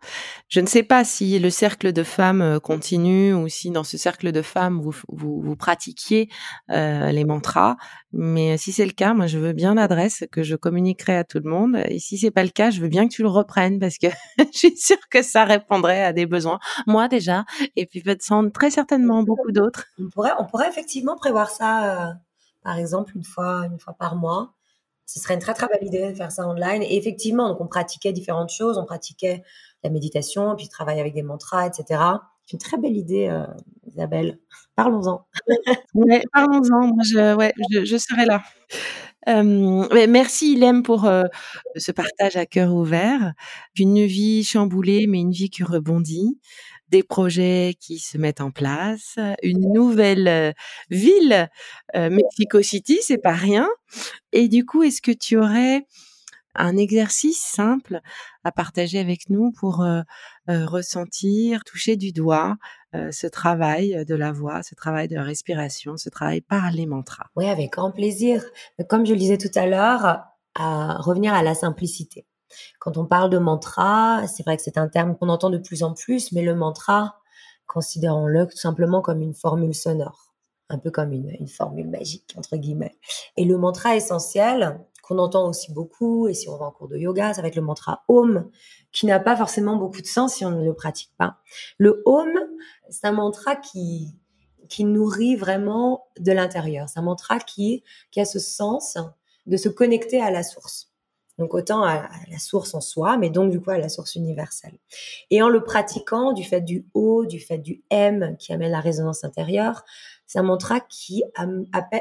Je 0.48 0.60
ne 0.60 0.66
sais 0.66 0.82
pas 0.82 1.02
si 1.02 1.38
le 1.38 1.48
cercle 1.48 1.92
de 1.92 2.02
femmes 2.02 2.60
continue 2.60 3.32
ou 3.32 3.48
si 3.48 3.70
dans 3.70 3.84
ce 3.84 3.96
cercle 3.96 4.30
de 4.30 4.42
femmes 4.42 4.82
vous, 4.82 4.94
vous, 5.08 5.56
pratiquiez 5.56 6.28
les 6.68 7.24
mantras, 7.24 7.76
mais 8.12 8.58
si 8.58 8.72
c'est 8.72 8.84
le 8.84 8.92
cas, 8.92 9.14
moi 9.14 9.26
je 9.26 9.38
veux 9.38 9.54
bien 9.54 9.74
l'adresse 9.74 10.24
que 10.30 10.42
je 10.42 10.56
communiquerai 10.56 11.16
à 11.16 11.24
tout 11.24 11.40
le 11.42 11.48
monde. 11.48 11.78
Et 11.88 11.98
si 11.98 12.18
c'est 12.18 12.30
pas 12.30 12.42
le 12.42 12.50
cas, 12.50 12.70
je 12.70 12.82
veux 12.82 12.88
bien 12.88 13.08
que 13.08 13.14
tu 13.14 13.22
le 13.22 13.28
reprennes 13.28 13.78
parce 13.78 13.96
que 13.96 14.08
je 14.38 14.58
suis 14.58 14.76
sûre 14.76 14.96
que 15.10 15.22
ça 15.22 15.44
répondrait 15.44 16.04
à 16.04 16.12
des 16.12 16.26
besoins. 16.26 16.58
Moi 16.86 17.08
déjà, 17.08 17.46
et 17.76 17.86
puis 17.86 18.02
peut-être 18.02 18.50
très 18.52 18.70
certainement 18.70 19.22
beaucoup 19.22 19.52
d'autres. 19.52 19.86
On 19.98 20.10
pourrait, 20.10 20.32
on 20.38 20.44
pourrait 20.44 20.68
effectivement 20.68 21.16
prévoir 21.16 21.50
ça, 21.50 22.16
par 22.62 22.76
exemple 22.78 23.12
une 23.16 23.24
fois, 23.24 23.66
une 23.70 23.78
fois 23.78 23.94
par 23.94 24.16
mois 24.16 24.55
ce 25.06 25.20
serait 25.20 25.34
une 25.34 25.40
très 25.40 25.54
très 25.54 25.68
belle 25.68 25.86
idée 25.86 26.10
de 26.10 26.14
faire 26.14 26.32
ça 26.32 26.46
online. 26.46 26.82
Et 26.82 26.96
effectivement, 26.96 27.48
donc 27.48 27.60
on 27.60 27.68
pratiquait 27.68 28.12
différentes 28.12 28.50
choses, 28.50 28.76
on 28.76 28.84
pratiquait 28.84 29.42
la 29.84 29.90
méditation, 29.90 30.54
puis 30.56 30.68
travailler 30.68 31.00
avec 31.00 31.14
des 31.14 31.22
mantras, 31.22 31.66
etc. 31.66 32.00
C'est 32.44 32.52
une 32.52 32.58
très 32.58 32.76
belle 32.76 32.96
idée, 32.96 33.28
euh, 33.28 33.46
Isabelle. 33.86 34.38
Parlons-en. 34.74 35.26
parlons-en. 36.32 36.88
Moi, 36.88 37.02
je, 37.02 37.96
serai 37.96 38.26
là. 38.26 38.42
Euh, 39.28 40.06
merci 40.08 40.52
Ilem 40.52 40.84
pour 40.84 41.04
euh, 41.06 41.24
ce 41.74 41.90
partage 41.90 42.36
à 42.36 42.46
cœur 42.46 42.72
ouvert, 42.72 43.32
une 43.76 44.06
vie 44.06 44.44
chamboulée 44.44 45.06
mais 45.08 45.18
une 45.18 45.32
vie 45.32 45.50
qui 45.50 45.64
rebondit 45.64 46.38
des 46.88 47.02
projets 47.02 47.74
qui 47.80 47.98
se 47.98 48.18
mettent 48.18 48.40
en 48.40 48.50
place, 48.50 49.18
une 49.42 49.72
nouvelle 49.72 50.54
ville, 50.90 51.48
euh, 51.94 52.10
Mexico 52.10 52.62
City, 52.62 52.98
c'est 53.02 53.18
pas 53.18 53.32
rien. 53.32 53.68
Et 54.32 54.48
du 54.48 54.64
coup, 54.64 54.82
est-ce 54.82 55.02
que 55.02 55.12
tu 55.12 55.36
aurais 55.36 55.86
un 56.54 56.76
exercice 56.76 57.40
simple 57.40 58.00
à 58.44 58.52
partager 58.52 58.98
avec 58.98 59.28
nous 59.28 59.52
pour 59.52 59.82
euh, 59.82 60.02
ressentir, 60.48 61.64
toucher 61.64 61.96
du 61.96 62.12
doigt 62.12 62.56
ce 63.10 63.26
travail 63.26 64.06
de 64.06 64.14
la 64.14 64.32
voix, 64.32 64.62
ce 64.62 64.74
travail 64.74 65.06
de 65.06 65.18
respiration, 65.18 65.98
ce 65.98 66.08
travail 66.08 66.40
par 66.40 66.70
les 66.70 66.86
mantras? 66.86 67.26
Oui, 67.36 67.46
avec 67.46 67.72
grand 67.72 67.90
plaisir. 67.90 68.42
Comme 68.88 69.04
je 69.04 69.12
le 69.12 69.18
disais 69.18 69.36
tout 69.36 69.50
à 69.54 69.66
l'heure, 69.66 70.24
à 70.54 70.96
revenir 71.02 71.34
à 71.34 71.42
la 71.42 71.54
simplicité. 71.54 72.26
Quand 72.78 72.96
on 72.96 73.06
parle 73.06 73.30
de 73.30 73.38
mantra, 73.38 74.26
c'est 74.26 74.42
vrai 74.42 74.56
que 74.56 74.62
c'est 74.62 74.78
un 74.78 74.88
terme 74.88 75.16
qu'on 75.16 75.28
entend 75.28 75.50
de 75.50 75.58
plus 75.58 75.82
en 75.82 75.94
plus, 75.94 76.32
mais 76.32 76.42
le 76.42 76.54
mantra, 76.54 77.16
considérons-le 77.66 78.46
tout 78.46 78.56
simplement 78.56 79.02
comme 79.02 79.20
une 79.20 79.34
formule 79.34 79.74
sonore, 79.74 80.34
un 80.68 80.78
peu 80.78 80.90
comme 80.90 81.12
une, 81.12 81.48
formule 81.48 81.88
magique, 81.88 82.34
entre 82.36 82.56
guillemets. 82.56 82.96
Et 83.36 83.44
le 83.44 83.58
mantra 83.58 83.96
essentiel, 83.96 84.80
qu'on 85.02 85.18
entend 85.18 85.48
aussi 85.48 85.72
beaucoup, 85.72 86.26
et 86.28 86.34
si 86.34 86.48
on 86.48 86.56
va 86.56 86.66
en 86.66 86.72
cours 86.72 86.88
de 86.88 86.96
yoga, 86.96 87.32
ça 87.34 87.42
va 87.42 87.48
être 87.48 87.56
le 87.56 87.62
mantra 87.62 88.02
Om, 88.08 88.50
qui 88.92 89.06
n'a 89.06 89.20
pas 89.20 89.36
forcément 89.36 89.76
beaucoup 89.76 90.00
de 90.00 90.06
sens 90.06 90.34
si 90.34 90.44
on 90.44 90.50
ne 90.50 90.64
le 90.64 90.74
pratique 90.74 91.12
pas. 91.16 91.38
Le 91.78 92.02
Om, 92.06 92.30
c'est 92.88 93.06
un 93.06 93.12
mantra 93.12 93.54
qui, 93.54 94.16
qui 94.68 94.84
nourrit 94.84 95.36
vraiment 95.36 96.06
de 96.18 96.32
l'intérieur. 96.32 96.88
C'est 96.88 96.98
un 96.98 97.02
mantra 97.02 97.38
qui, 97.38 97.84
qui 98.10 98.20
a 98.20 98.24
ce 98.24 98.38
sens 98.38 98.98
de 99.46 99.56
se 99.56 99.68
connecter 99.68 100.20
à 100.20 100.30
la 100.30 100.42
source. 100.42 100.92
Donc 101.38 101.52
autant 101.52 101.82
à, 101.82 102.08
la 102.30 102.38
source 102.38 102.74
en 102.74 102.80
soi, 102.80 103.18
mais 103.18 103.28
donc 103.28 103.50
du 103.50 103.60
coup 103.60 103.70
à 103.70 103.78
la 103.78 103.88
source 103.88 104.14
universelle. 104.14 104.78
Et 105.30 105.42
en 105.42 105.48
le 105.48 105.62
pratiquant, 105.62 106.32
du 106.32 106.44
fait 106.44 106.62
du 106.62 106.86
O, 106.94 107.26
du 107.26 107.40
fait 107.40 107.58
du 107.58 107.82
M 107.90 108.36
qui 108.38 108.52
amène 108.52 108.72
la 108.72 108.80
résonance 108.80 109.22
intérieure, 109.22 109.84
c'est 110.26 110.38
un 110.38 110.42
mantra 110.42 110.80
qui 110.80 111.24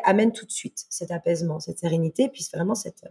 amène 0.04 0.32
tout 0.32 0.46
de 0.46 0.52
suite 0.52 0.86
cet 0.90 1.12
apaisement, 1.12 1.60
cette 1.60 1.80
sérénité, 1.80 2.30
puis 2.30 2.46
vraiment 2.54 2.76
cette, 2.76 3.06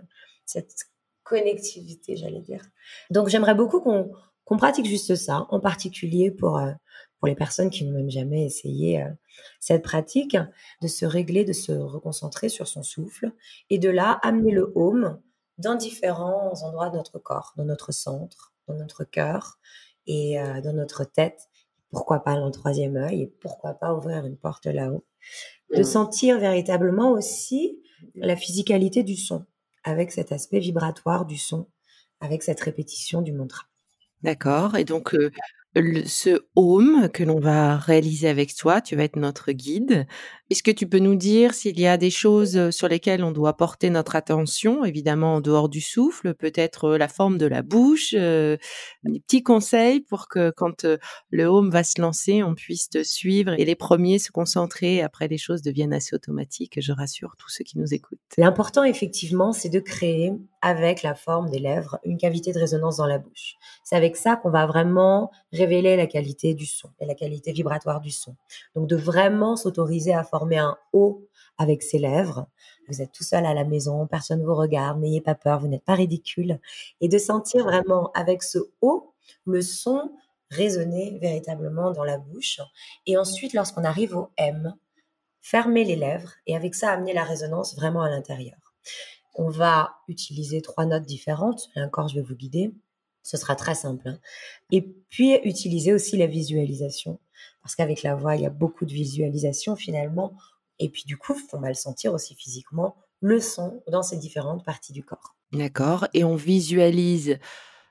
connectivité, 1.23 2.17
j'allais 2.17 2.41
dire. 2.41 2.63
Donc 3.11 3.29
j'aimerais 3.29 3.55
beaucoup 3.55 3.81
qu'on 3.81 4.57
pratique 4.57 4.87
juste 4.87 5.15
ça, 5.15 5.47
en 5.51 5.61
particulier 5.61 6.31
pour, 6.31 6.59
euh, 6.59 6.73
pour 7.19 7.29
les 7.29 7.35
personnes 7.35 7.71
qui 7.71 7.85
n'ont 7.85 7.93
même 7.93 8.11
jamais 8.11 8.45
essayé 8.45 9.03
euh, 9.03 9.09
cette 9.59 9.83
pratique, 9.83 10.37
de 10.83 10.89
se 10.89 11.07
régler, 11.07 11.45
de 11.45 11.55
se 11.55 11.73
reconcentrer 11.73 12.51
sur 12.51 12.69
son 12.69 12.83
souffle, 12.83 13.33
et 13.71 13.79
de 13.79 13.89
là 13.89 14.19
amener 14.23 14.53
le 14.53 14.73
home 14.75 15.19
dans 15.59 15.75
différents 15.75 16.63
endroits 16.63 16.91
de 16.91 16.97
notre 16.97 17.19
corps, 17.19 17.53
dans 17.57 17.65
notre 17.65 17.93
centre, 17.93 18.55
dans 18.69 18.75
notre 18.75 19.05
cœur 19.05 19.59
et 20.07 20.41
euh, 20.41 20.61
dans 20.61 20.73
notre 20.73 21.05
tête. 21.05 21.49
Pourquoi 21.91 22.25
pas 22.25 22.35
dans 22.35 22.47
le 22.47 22.53
troisième 22.53 22.97
œil 22.97 23.23
et 23.23 23.27
pourquoi 23.27 23.75
pas 23.75 23.95
ouvrir 23.95 24.27
une 24.27 24.37
porte 24.37 24.67
là-haut. 24.67 25.05
De 25.75 25.81
mmh. 25.81 25.85
sentir 25.85 26.39
véritablement 26.39 27.13
aussi 27.13 27.81
la 28.15 28.37
physicalité 28.37 29.03
du 29.03 29.17
son, 29.17 29.47
avec 29.85 30.11
cet 30.11 30.33
aspect 30.33 30.59
vibratoire 30.59 31.25
du 31.25 31.39
son, 31.39 31.69
avec 32.21 32.43
cette 32.43 32.61
répétition 32.61 33.23
du 33.23 33.33
mantra. 33.33 33.65
D'accord. 34.23 34.77
Et 34.77 34.85
donc, 34.85 35.15
euh, 35.15 35.31
ce 36.07 36.47
home 36.55 37.09
que 37.13 37.25
l'on 37.25 37.41
va 37.41 37.77
réaliser 37.77 38.29
avec 38.29 38.55
toi, 38.55 38.81
tu 38.81 38.97
vas 38.97 39.05
être 39.05 39.17
notre 39.17 39.53
guide. 39.53 40.07
Est-ce 40.51 40.63
que 40.63 40.71
tu 40.71 40.87
peux 40.87 40.99
nous 40.99 41.15
dire 41.15 41.55
s'il 41.55 41.79
y 41.81 41.87
a 41.87 41.97
des 41.97 42.11
choses 42.11 42.71
sur 42.71 42.89
lesquelles 42.89 43.25
on 43.25 43.33
doit 43.33 43.57
porter 43.57 43.91
notre 43.91 44.15
attention, 44.17 44.85
évidemment 44.85 45.37
en 45.37 45.41
dehors 45.41 45.69
du 45.69 45.81
souffle, 45.81 46.35
peut-être 46.35 46.97
la 46.97 47.09
forme 47.09 47.39
de 47.39 47.47
la 47.47 47.63
bouche, 47.63 48.13
des 48.13 48.59
petits 49.03 49.43
conseils 49.43 50.01
pour 50.01 50.29
que 50.29 50.51
quand 50.51 50.87
le 51.31 51.45
home 51.45 51.71
va 51.71 51.83
se 51.83 52.01
lancer, 52.01 52.43
on 52.43 52.55
puisse 52.55 52.89
te 52.89 53.03
suivre 53.03 53.55
et 53.59 53.65
les 53.65 53.75
premiers 53.75 54.19
se 54.19 54.31
concentrer. 54.31 55.03
Après, 55.03 55.29
les 55.29 55.39
choses 55.39 55.63
deviennent 55.63 55.95
assez 55.95 56.15
automatiques. 56.15 56.81
Je 56.81 56.93
rassure 56.93 57.35
tous 57.39 57.49
ceux 57.49 57.65
qui 57.65 57.79
nous 57.79 57.95
écoutent. 57.95 58.19
L'important, 58.37 58.85
effectivement, 58.85 59.53
c'est 59.53 59.71
de 59.71 59.81
créer 59.81 60.33
avec 60.61 61.03
la 61.03 61.15
forme 61.15 61.51
des 61.51 61.59
lèvres 61.59 61.99
une 62.05 62.17
cavité 62.17 62.53
de 62.53 62.59
résonance 62.59 62.97
dans 62.97 63.07
la 63.07 63.19
bouche. 63.19 63.57
C'est 63.83 63.97
avec 63.97 64.17
ça 64.17 64.37
qu'on 64.37 64.51
va 64.51 64.67
vraiment 64.67 65.31
révéler 65.53 65.97
la 65.97 66.07
qualité 66.07 66.55
du 66.55 66.65
son 66.65 66.89
et 67.01 67.07
la 67.07 67.15
qualité 67.15 67.53
vibratoire 67.53 68.01
du 68.01 68.11
son. 68.11 68.35
Donc 68.75 68.89
de 68.89 68.97
vraiment 68.97 69.57
s'autoriser 69.57 70.15
à 70.15 70.25
former 70.35 70.59
un 70.59 70.77
O 70.93 71.29
avec 71.59 71.85
ses 71.85 72.01
lèvres. 72.01 72.49
Vous 72.89 73.01
êtes 73.01 73.13
tout 73.13 73.23
seul 73.23 73.47
à 73.47 73.55
la 73.55 73.63
maison, 73.63 74.09
personne 74.09 74.41
ne 74.41 74.45
vous 74.45 74.57
regarde, 74.57 74.99
n'ayez 75.01 75.21
pas 75.21 75.37
peur, 75.37 75.61
vous 75.61 75.69
n'êtes 75.69 75.85
pas 75.85 75.95
ridicule. 75.95 76.59
Et 77.01 77.09
de 77.09 77.19
sentir 77.19 77.63
vraiment 77.63 78.11
avec 78.15 78.43
ce 78.43 78.59
O 78.81 79.15
le 79.47 79.63
son 79.63 80.11
résonner 80.51 81.19
véritablement 81.21 81.93
dans 81.93 82.03
la 82.03 82.19
bouche. 82.19 82.61
Et 83.07 83.17
ensuite, 83.17 83.53
lorsqu'on 83.53 83.85
arrive 83.85 84.17
au 84.17 84.31
M, 84.37 84.75
fermer 85.41 85.85
les 85.85 85.95
lèvres 85.95 86.33
et 86.49 86.57
avec 86.57 86.75
ça 86.75 86.91
amener 86.91 87.13
la 87.13 87.23
résonance 87.23 87.77
vraiment 87.77 88.03
à 88.03 88.11
l'intérieur. 88.11 88.75
On 89.37 89.51
va 89.51 89.95
utiliser 90.09 90.63
trois 90.63 90.85
notes 90.85 91.07
différentes. 91.07 91.69
Là 91.77 91.85
encore, 91.87 92.09
je 92.09 92.17
vais 92.17 92.23
vous 92.23 92.35
guider. 92.35 92.75
Ce 93.23 93.37
sera 93.37 93.55
très 93.55 93.77
simple. 93.77 94.09
Hein. 94.09 94.19
Et 94.73 94.83
puis, 94.83 95.37
utiliser 95.45 95.93
aussi 95.93 96.17
la 96.17 96.27
visualisation. 96.27 97.21
Parce 97.65 97.75
qu'avec 97.75 98.03
la 98.03 98.15
voix, 98.15 98.37
il 98.37 98.43
y 98.43 98.47
a 98.47 98.51
beaucoup 98.51 98.85
de 98.85 98.93
visualisation 98.93 99.75
finalement. 99.75 100.37
Et 100.79 100.91
puis, 100.91 101.05
du 101.07 101.17
coup, 101.17 101.35
on 101.53 101.59
va 101.59 101.69
le 101.69 101.75
sentir 101.75 102.13
aussi 102.13 102.35
physiquement, 102.35 102.95
le 103.21 103.41
son 103.41 103.83
dans 103.91 104.03
ces 104.03 104.19
différentes 104.19 104.65
parties 104.65 104.93
du 104.93 105.03
corps. 105.03 105.35
D'accord. 105.53 106.07
Et 106.13 106.25
on 106.25 106.37
visualise 106.37 107.39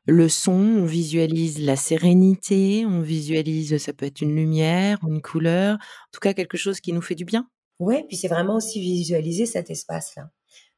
le 0.05 0.29
son, 0.29 0.51
on 0.51 0.85
visualise 0.85 1.59
la 1.59 1.75
sérénité, 1.75 2.85
on 2.85 3.01
visualise, 3.01 3.77
ça 3.77 3.93
peut 3.93 4.05
être 4.05 4.21
une 4.21 4.35
lumière, 4.35 4.99
une 5.07 5.21
couleur, 5.21 5.75
en 5.75 6.11
tout 6.11 6.19
cas 6.19 6.33
quelque 6.33 6.57
chose 6.57 6.79
qui 6.79 6.93
nous 6.93 7.01
fait 7.01 7.15
du 7.15 7.25
bien. 7.25 7.47
Oui, 7.79 8.03
puis 8.07 8.17
c'est 8.17 8.27
vraiment 8.27 8.57
aussi 8.57 8.79
visualiser 8.79 9.45
cet 9.45 9.69
espace-là. 9.69 10.29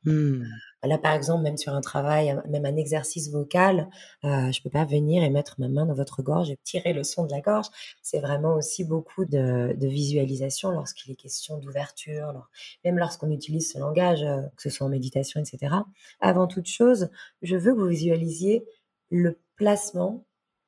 Mmh. 0.05 0.43
Là, 0.83 0.97
par 0.99 1.13
exemple, 1.13 1.43
même 1.43 1.57
sur 1.57 1.73
un 1.73 1.81
travail, 1.81 2.39
même 2.47 2.65
un 2.65 2.75
exercice 2.75 3.31
vocal, 3.31 3.89
euh, 4.23 4.51
je 4.51 4.61
peux 4.61 4.69
pas 4.69 4.85
venir 4.85 5.23
et 5.23 5.29
mettre 5.29 5.55
ma 5.59 5.67
main 5.67 5.85
dans 5.85 5.95
votre 5.95 6.21
gorge 6.21 6.51
et 6.51 6.59
tirer 6.63 6.93
le 6.93 7.03
son 7.03 7.25
de 7.25 7.31
la 7.31 7.41
gorge. 7.41 7.67
C'est 8.01 8.19
vraiment 8.19 8.53
aussi 8.55 8.83
beaucoup 8.83 9.25
de, 9.25 9.75
visualisation 9.81 10.71
lorsqu'il 10.71 11.11
est 11.11 11.15
question 11.15 11.57
d'ouverture, 11.57 12.47
même 12.83 12.99
lorsqu'on 12.99 13.31
utilise 13.31 13.71
ce 13.71 13.79
langage, 13.79 14.23
euh, 14.23 14.41
que 14.55 14.61
ce 14.61 14.69
soit 14.69 14.85
en 14.85 14.89
méditation, 14.89 15.39
etc. 15.39 15.75
Avant 16.19 16.47
toute 16.47 16.67
chose, 16.67 17.09
je 17.41 17.55
veux 17.55 17.73
que 17.73 17.79
vous 17.79 17.87
visualisiez 17.87 18.65
le 19.09 19.39
placement 19.55 20.25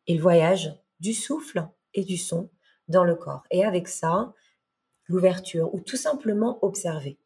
et 0.08 0.16
le 0.16 0.22
voyage 0.22 0.74
du 1.00 1.14
souffle 1.14 1.68
et 1.94 2.04
du 2.04 2.18
son 2.18 2.50
dans 2.88 3.04
le 3.04 3.16
corps. 3.16 3.44
Et 3.52 3.64
avec 3.64 3.88
ça, 3.88 4.34
l'ouverture 5.08 5.74
ou 5.74 5.80
tout 5.82 5.98
simplement 5.98 6.60
observer. 6.64 7.20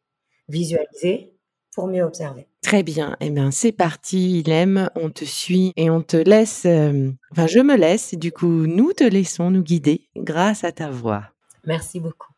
Visualiser, 0.48 1.32
pour 1.74 1.88
mieux 1.88 2.02
observer. 2.02 2.46
Très 2.62 2.82
bien. 2.82 3.16
Eh 3.20 3.30
bien, 3.30 3.50
c'est 3.50 3.72
parti, 3.72 4.40
Ilem. 4.40 4.88
On 4.94 5.10
te 5.10 5.24
suit 5.24 5.72
et 5.76 5.90
on 5.90 6.02
te 6.02 6.16
laisse. 6.16 6.64
Euh, 6.64 7.10
enfin, 7.32 7.46
je 7.46 7.58
me 7.58 7.76
laisse. 7.76 8.14
du 8.14 8.32
coup, 8.32 8.66
nous 8.66 8.92
te 8.92 9.04
laissons 9.04 9.50
nous 9.50 9.62
guider 9.62 10.08
grâce 10.16 10.64
à 10.64 10.72
ta 10.72 10.90
voix. 10.90 11.24
Merci 11.66 12.00
beaucoup. 12.00 12.28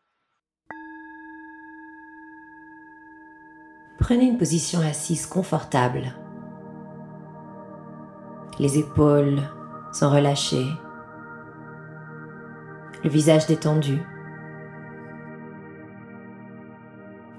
Prenez 3.99 4.25
une 4.25 4.37
position 4.37 4.79
assise 4.81 5.25
confortable. 5.25 6.13
Les 8.59 8.77
épaules 8.77 9.41
sont 9.93 10.09
relâchées. 10.09 10.67
Le 13.03 13.09
visage 13.09 13.47
détendu. 13.47 13.99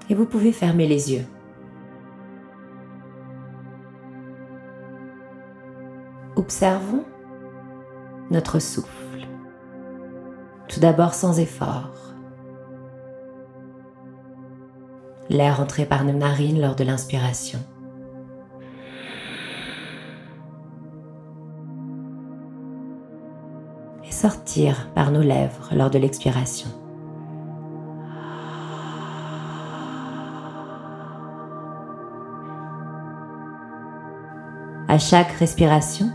Et 0.09 0.15
vous 0.15 0.25
pouvez 0.25 0.51
fermer 0.51 0.87
les 0.87 1.13
yeux. 1.13 1.25
Observons 6.47 7.03
notre 8.31 8.59
souffle. 8.59 9.27
Tout 10.69 10.79
d'abord 10.79 11.13
sans 11.13 11.39
effort. 11.39 12.13
L'air 15.29 15.59
entré 15.59 15.85
par 15.85 16.05
nos 16.05 16.13
narines 16.13 16.61
lors 16.61 16.77
de 16.77 16.85
l'inspiration. 16.85 17.59
Et 24.05 24.11
sortir 24.13 24.87
par 24.95 25.11
nos 25.11 25.23
lèvres 25.23 25.71
lors 25.73 25.89
de 25.89 25.99
l'expiration. 25.99 26.69
À 34.87 34.97
chaque 34.97 35.33
respiration, 35.33 36.09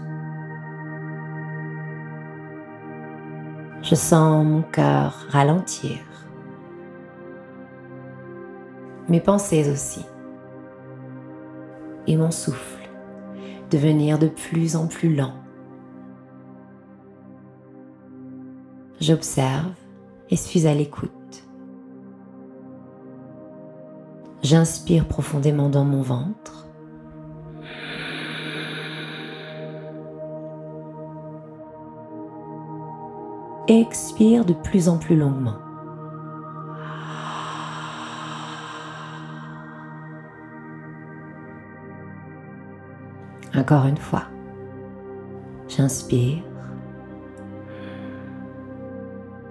Je 3.92 3.96
sens 3.96 4.46
mon 4.46 4.62
cœur 4.62 5.26
ralentir. 5.28 5.98
Mes 9.06 9.20
pensées 9.20 9.70
aussi. 9.70 10.00
Et 12.06 12.16
mon 12.16 12.30
souffle 12.30 12.88
devenir 13.70 14.18
de 14.18 14.28
plus 14.28 14.76
en 14.76 14.86
plus 14.86 15.14
lent. 15.14 15.34
J'observe 18.98 19.74
et 20.30 20.36
suis 20.36 20.66
à 20.66 20.72
l'écoute. 20.72 21.46
J'inspire 24.42 25.06
profondément 25.06 25.68
dans 25.68 25.84
mon 25.84 26.00
ventre. 26.00 26.66
Expire 33.68 34.44
de 34.44 34.52
plus 34.52 34.88
en 34.88 34.98
plus 34.98 35.16
longuement. 35.16 35.56
Encore 43.54 43.86
une 43.86 43.98
fois. 43.98 44.24
J'inspire. 45.68 46.42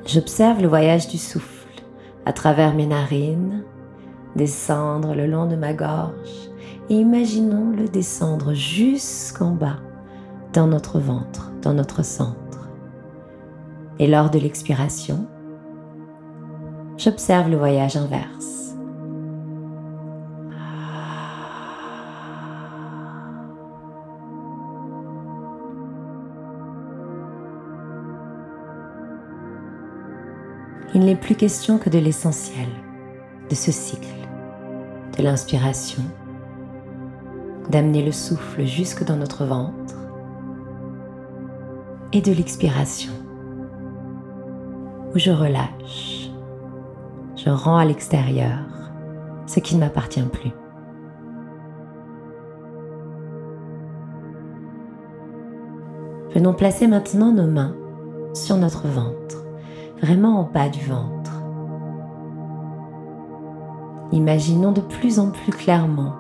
J'observe 0.06 0.62
le 0.62 0.68
voyage 0.68 1.08
du 1.08 1.18
souffle 1.18 1.68
à 2.26 2.34
travers 2.34 2.74
mes 2.74 2.88
narines, 2.88 3.64
descendre 4.36 5.16
le 5.16 5.28
long 5.28 5.46
de 5.46 5.56
ma 5.56 5.74
gorge 5.74 6.50
et 6.90 6.96
imaginons-le 6.96 7.88
descendre 7.88 8.54
jusqu'en 8.54 9.52
bas 9.52 9.80
dans 10.54 10.68
notre 10.68 11.00
ventre, 11.00 11.52
dans 11.62 11.74
notre 11.74 12.04
centre. 12.04 12.51
Et 14.02 14.08
lors 14.08 14.30
de 14.30 14.40
l'expiration, 14.40 15.26
j'observe 16.98 17.50
le 17.50 17.58
voyage 17.58 17.96
inverse. 17.96 18.52
il 30.94 31.06
n'est 31.06 31.16
plus 31.16 31.36
question 31.36 31.78
que 31.78 31.90
de 31.90 31.98
l'essentiel, 31.98 32.68
de 33.50 33.56
ce 33.56 33.72
cycle, 33.72 34.28
de 35.18 35.24
l'inspiration, 35.24 36.04
d'amener 37.70 38.04
le 38.04 38.12
souffle 38.12 38.66
jusque 38.66 39.06
dans 39.06 39.16
notre 39.16 39.46
ventre 39.46 39.96
et 42.12 42.22
de 42.22 42.34
l'expiration, 42.34 43.14
où 45.14 45.20
je 45.20 45.32
relâche, 45.32 46.30
je 47.36 47.50
rends 47.50 47.78
à 47.78 47.86
l'extérieur 47.86 48.60
ce 49.46 49.60
qui 49.60 49.76
ne 49.76 49.82
m'appartient 49.82 50.22
plus. 50.22 50.52
Venons 56.34 56.54
placer 56.54 56.88
maintenant 56.88 57.32
nos 57.32 57.48
mains 57.48 57.76
sur 58.34 58.56
notre 58.56 58.88
ventre 58.88 59.42
vraiment 60.02 60.40
en 60.40 60.44
bas 60.44 60.70
du 60.70 60.84
ventre. 60.86 61.32
Imaginons 64.12 64.72
de 64.72 64.82
plus 64.82 65.20
en 65.20 65.32
plus 65.32 65.52
clairement. 65.52 66.16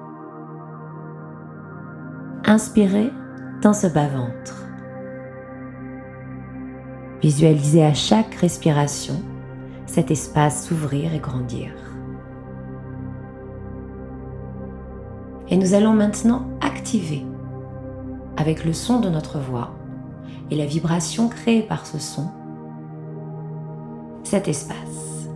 Inspirez 2.46 3.12
dans 3.62 3.74
ce 3.74 3.88
bas-ventre. 3.88 4.61
Visualisez 7.22 7.86
à 7.86 7.94
chaque 7.94 8.34
respiration 8.36 9.22
cet 9.86 10.10
espace 10.10 10.68
s'ouvrir 10.68 11.14
et 11.14 11.20
grandir. 11.20 11.72
Et 15.50 15.58
nous 15.58 15.74
allons 15.74 15.94
maintenant 15.94 16.48
activer 16.62 17.24
avec 18.38 18.66
le 18.66 18.74
son 18.74 19.02
de 19.02 19.10
notre 19.10 19.38
voix 19.38 19.76
et 20.50 20.56
la 20.56 20.66
vibration 20.66 21.28
créée 21.28 21.62
par 21.62 21.86
ce 21.86 22.00
son 22.00 22.28
cet 24.24 24.48
espace. 24.48 25.28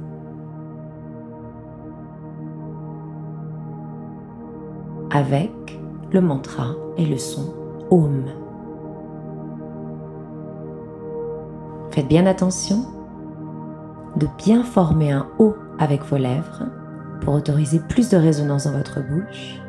Avec 5.12 5.52
le 6.12 6.22
mantra 6.22 6.76
et 6.98 7.06
le 7.06 7.18
son 7.18 7.54
Om. 7.92 8.45
Faites 11.96 12.10
bien 12.10 12.26
attention 12.26 12.84
de 14.18 14.28
bien 14.38 14.66
former 14.66 15.14
un 15.14 15.28
O 15.40 15.56
avec 15.80 16.04
vos 16.04 16.18
lèvres 16.18 16.66
pour 17.22 17.34
autoriser 17.34 17.80
plus 17.80 18.10
de 18.10 18.18
résonance 18.18 18.66
dans 18.66 18.74
votre 18.74 19.00
bouche 19.00 19.62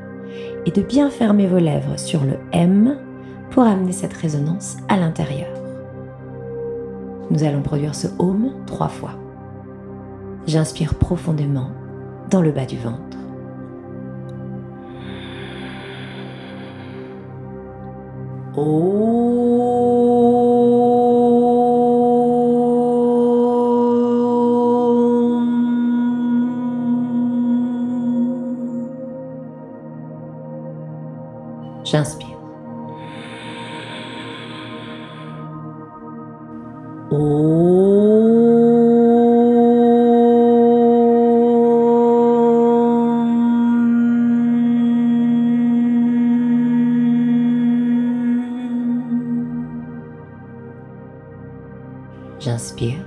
et 0.66 0.72
de 0.72 0.82
bien 0.82 1.08
fermer 1.08 1.46
vos 1.46 1.60
lèvres 1.60 1.96
sur 1.96 2.24
le 2.24 2.32
M 2.50 2.98
pour 3.50 3.62
amener 3.62 3.92
cette 3.92 4.12
résonance 4.12 4.76
à 4.88 4.96
l'intérieur. 4.96 5.46
Nous 7.30 7.44
allons 7.44 7.62
produire 7.62 7.94
ce 7.94 8.08
home 8.18 8.54
trois 8.66 8.88
fois. 8.88 9.12
J'inspire 10.48 10.94
profondément 10.94 11.70
dans 12.28 12.42
le 12.42 12.50
bas 12.50 12.66
du 12.66 12.76
ventre. 12.76 13.16
J'inspire. 31.86 32.36
J'inspire. 52.40 53.05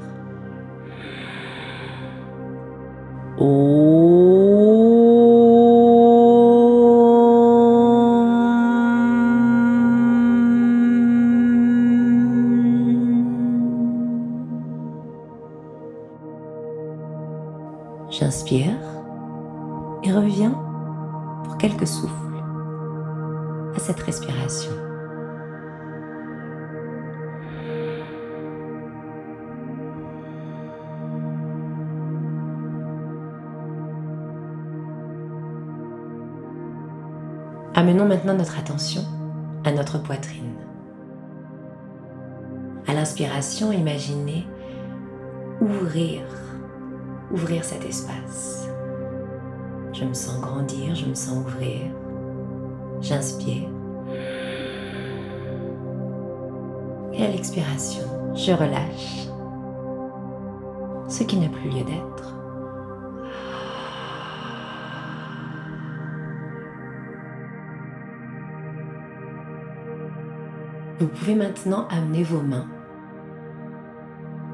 J'inspire 18.29 18.77
et 20.03 20.13
reviens 20.13 20.51
pour 21.43 21.57
quelques 21.57 21.87
souffles 21.87 22.13
à 23.75 23.79
cette 23.79 23.99
respiration. 24.01 24.69
Amenons 37.73 38.05
maintenant 38.05 38.35
notre 38.35 38.59
attention 38.59 39.01
à 39.65 39.71
notre 39.71 39.97
poitrine. 40.03 40.53
À 42.85 42.93
l'inspiration, 42.93 43.71
imaginez 43.71 44.45
ouvrir, 45.61 46.21
ouvrir 47.31 47.63
cet 47.63 47.85
espace. 47.85 48.67
Je 49.93 50.05
me 50.05 50.13
sens 50.13 50.39
grandir, 50.39 50.95
je 50.95 51.05
me 51.05 51.13
sens 51.13 51.37
ouvrir. 51.45 51.91
J'inspire. 53.01 53.69
Et 57.13 57.25
à 57.25 57.27
l'expiration, 57.31 58.03
je 58.35 58.51
relâche 58.51 59.27
ce 61.07 61.23
qui 61.23 61.37
n'a 61.37 61.49
plus 61.49 61.69
lieu 61.69 61.83
d'être. 61.83 62.35
Vous 70.99 71.07
pouvez 71.07 71.35
maintenant 71.35 71.87
amener 71.89 72.23
vos 72.23 72.41
mains, 72.41 72.67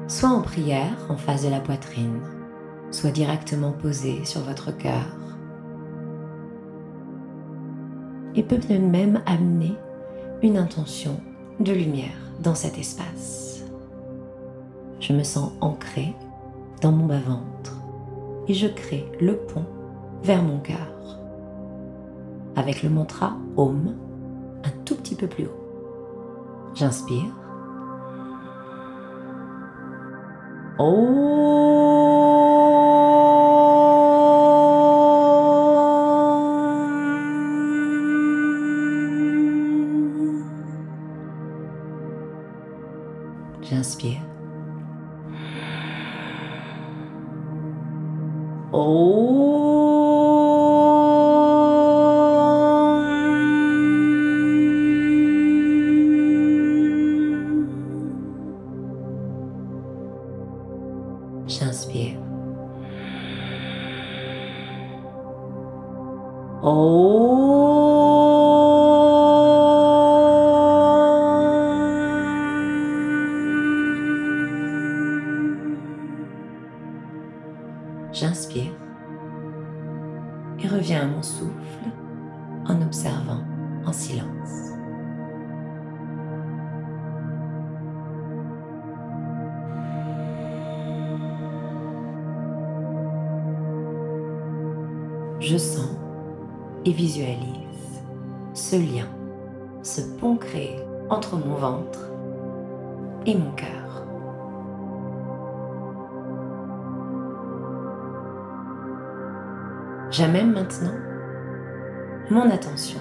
soit 0.06 0.28
en 0.28 0.42
prière 0.42 0.96
en 1.08 1.16
face 1.16 1.44
de 1.44 1.50
la 1.50 1.58
poitrine, 1.58 2.20
soit 2.90 3.10
directement 3.10 3.72
posées 3.72 4.24
sur 4.24 4.40
votre 4.42 4.76
cœur. 4.76 5.04
Et 8.34 8.42
peut 8.42 8.60
même 8.88 9.22
amener 9.26 9.74
une 10.42 10.58
intention 10.58 11.20
de 11.60 11.72
lumière 11.72 12.16
dans 12.42 12.54
cet 12.54 12.78
espace. 12.78 13.64
Je 15.00 15.12
me 15.12 15.22
sens 15.22 15.52
ancré 15.60 16.14
dans 16.82 16.92
mon 16.92 17.06
bas-ventre 17.06 17.76
et 18.48 18.54
je 18.54 18.66
crée 18.66 19.10
le 19.20 19.36
pont 19.36 19.64
vers 20.22 20.42
mon 20.42 20.58
cœur 20.58 20.96
avec 22.56 22.82
le 22.82 22.88
mantra 22.88 23.36
Om 23.56 23.94
un 24.64 24.70
tout 24.84 24.96
petit 24.96 25.14
peu 25.14 25.26
plus 25.26 25.44
haut. 25.44 26.72
J'inspire. 26.74 27.32
J'inspire. 43.68 44.15
J'amène 110.10 110.52
maintenant 110.52 110.94
mon 112.30 112.48
attention 112.48 113.00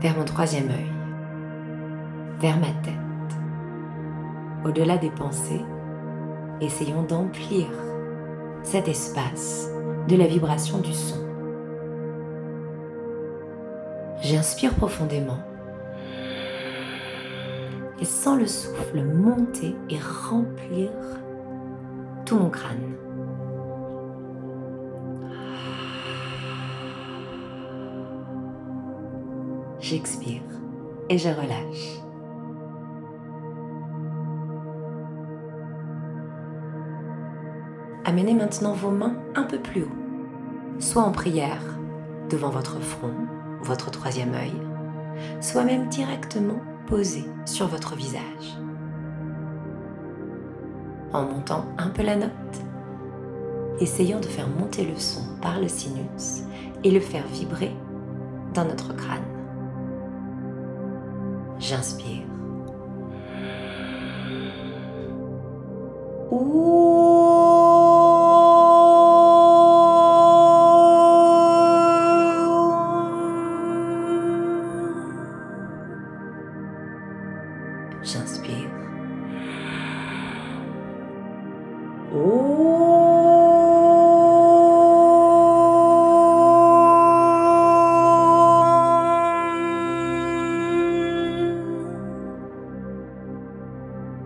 vers 0.00 0.16
mon 0.16 0.24
troisième 0.24 0.68
œil, 0.68 0.92
vers 2.38 2.56
ma 2.56 2.68
tête. 2.84 2.94
Au-delà 4.64 4.96
des 4.96 5.10
pensées, 5.10 5.64
essayons 6.60 7.02
d'emplir 7.02 7.66
cet 8.62 8.86
espace 8.86 9.68
de 10.08 10.16
la 10.16 10.28
vibration 10.28 10.78
du 10.78 10.92
son. 10.92 11.18
J'inspire 14.22 14.74
profondément 14.74 15.40
et 18.00 18.04
sens 18.04 18.38
le 18.38 18.46
souffle 18.46 19.02
monter 19.02 19.74
et 19.90 19.98
remplir 19.98 20.90
tout 22.24 22.36
mon 22.36 22.50
crâne. 22.50 22.94
J'expire 29.84 30.40
et 31.10 31.18
je 31.18 31.28
relâche. 31.28 32.00
Amenez 38.06 38.32
maintenant 38.32 38.72
vos 38.72 38.90
mains 38.90 39.16
un 39.34 39.42
peu 39.42 39.58
plus 39.58 39.82
haut, 39.82 40.78
soit 40.78 41.02
en 41.02 41.12
prière 41.12 41.62
devant 42.30 42.48
votre 42.48 42.80
front, 42.80 43.12
votre 43.60 43.90
troisième 43.90 44.32
œil, 44.32 44.54
soit 45.42 45.64
même 45.64 45.88
directement 45.88 46.60
posées 46.86 47.28
sur 47.44 47.66
votre 47.66 47.94
visage. 47.94 48.58
En 51.12 51.24
montant 51.26 51.66
un 51.76 51.90
peu 51.90 52.02
la 52.02 52.16
note, 52.16 52.30
essayons 53.80 54.20
de 54.20 54.26
faire 54.26 54.48
monter 54.48 54.86
le 54.86 54.96
son 54.96 55.24
par 55.42 55.60
le 55.60 55.68
sinus 55.68 56.44
et 56.84 56.90
le 56.90 57.00
faire 57.00 57.26
vibrer 57.26 57.76
dans 58.54 58.64
notre 58.64 58.96
crâne. 58.96 59.33
J'inspire. 61.66 62.26
J'inspire. 66.30 66.83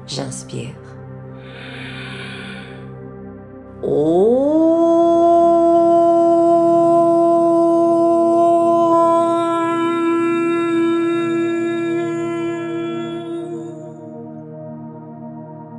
J'inspire. 0.09 0.75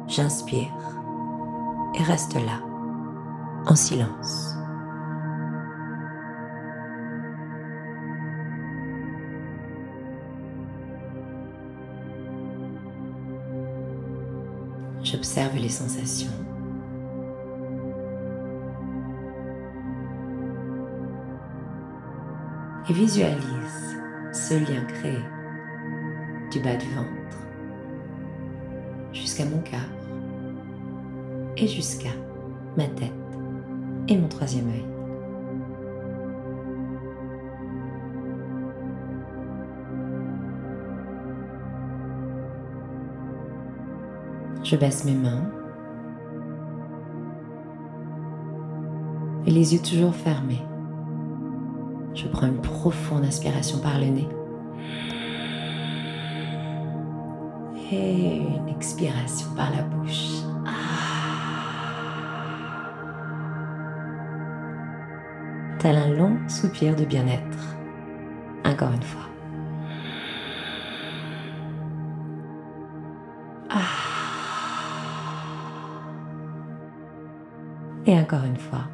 J'inspire 0.07 0.67
et 1.95 2.03
reste 2.03 2.35
là, 2.35 2.61
en 3.65 3.75
silence. 3.75 4.48
J'observe 15.39 15.61
les 15.61 15.69
sensations. 15.69 16.31
Et 22.89 22.93
visualise 22.93 23.97
ce 24.33 24.55
lien 24.55 24.83
créé 24.83 25.19
du 26.51 26.59
bas 26.59 26.75
du 26.75 26.87
ventre 26.93 27.37
jusqu'à 29.13 29.45
mon 29.45 29.61
cœur 29.61 29.79
et 31.55 31.67
jusqu'à 31.67 32.09
ma 32.75 32.87
tête 32.87 33.13
et 34.09 34.17
mon 34.17 34.27
troisième 34.27 34.67
œil. 34.67 34.98
Je 44.69 44.75
baisse 44.75 45.03
mes 45.03 45.15
mains 45.15 45.49
et 49.47 49.49
les 49.49 49.73
yeux 49.73 49.81
toujours 49.81 50.13
fermés. 50.13 50.61
Je 52.13 52.27
prends 52.27 52.45
une 52.45 52.61
profonde 52.61 53.25
inspiration 53.25 53.79
par 53.79 53.97
le 53.97 54.05
nez 54.05 54.29
et 57.91 58.37
une 58.37 58.69
expiration 58.69 59.47
par 59.55 59.71
la 59.71 59.81
bouche. 59.81 60.43
Tel 65.79 65.95
un 65.97 66.13
long 66.13 66.37
soupir 66.47 66.95
de 66.95 67.05
bien-être. 67.05 67.75
Encore 68.65 68.93
une 68.93 69.01
fois. 69.01 69.28
Et 78.09 78.19
encore 78.19 78.43
une 78.43 78.57
fois, 78.57 78.85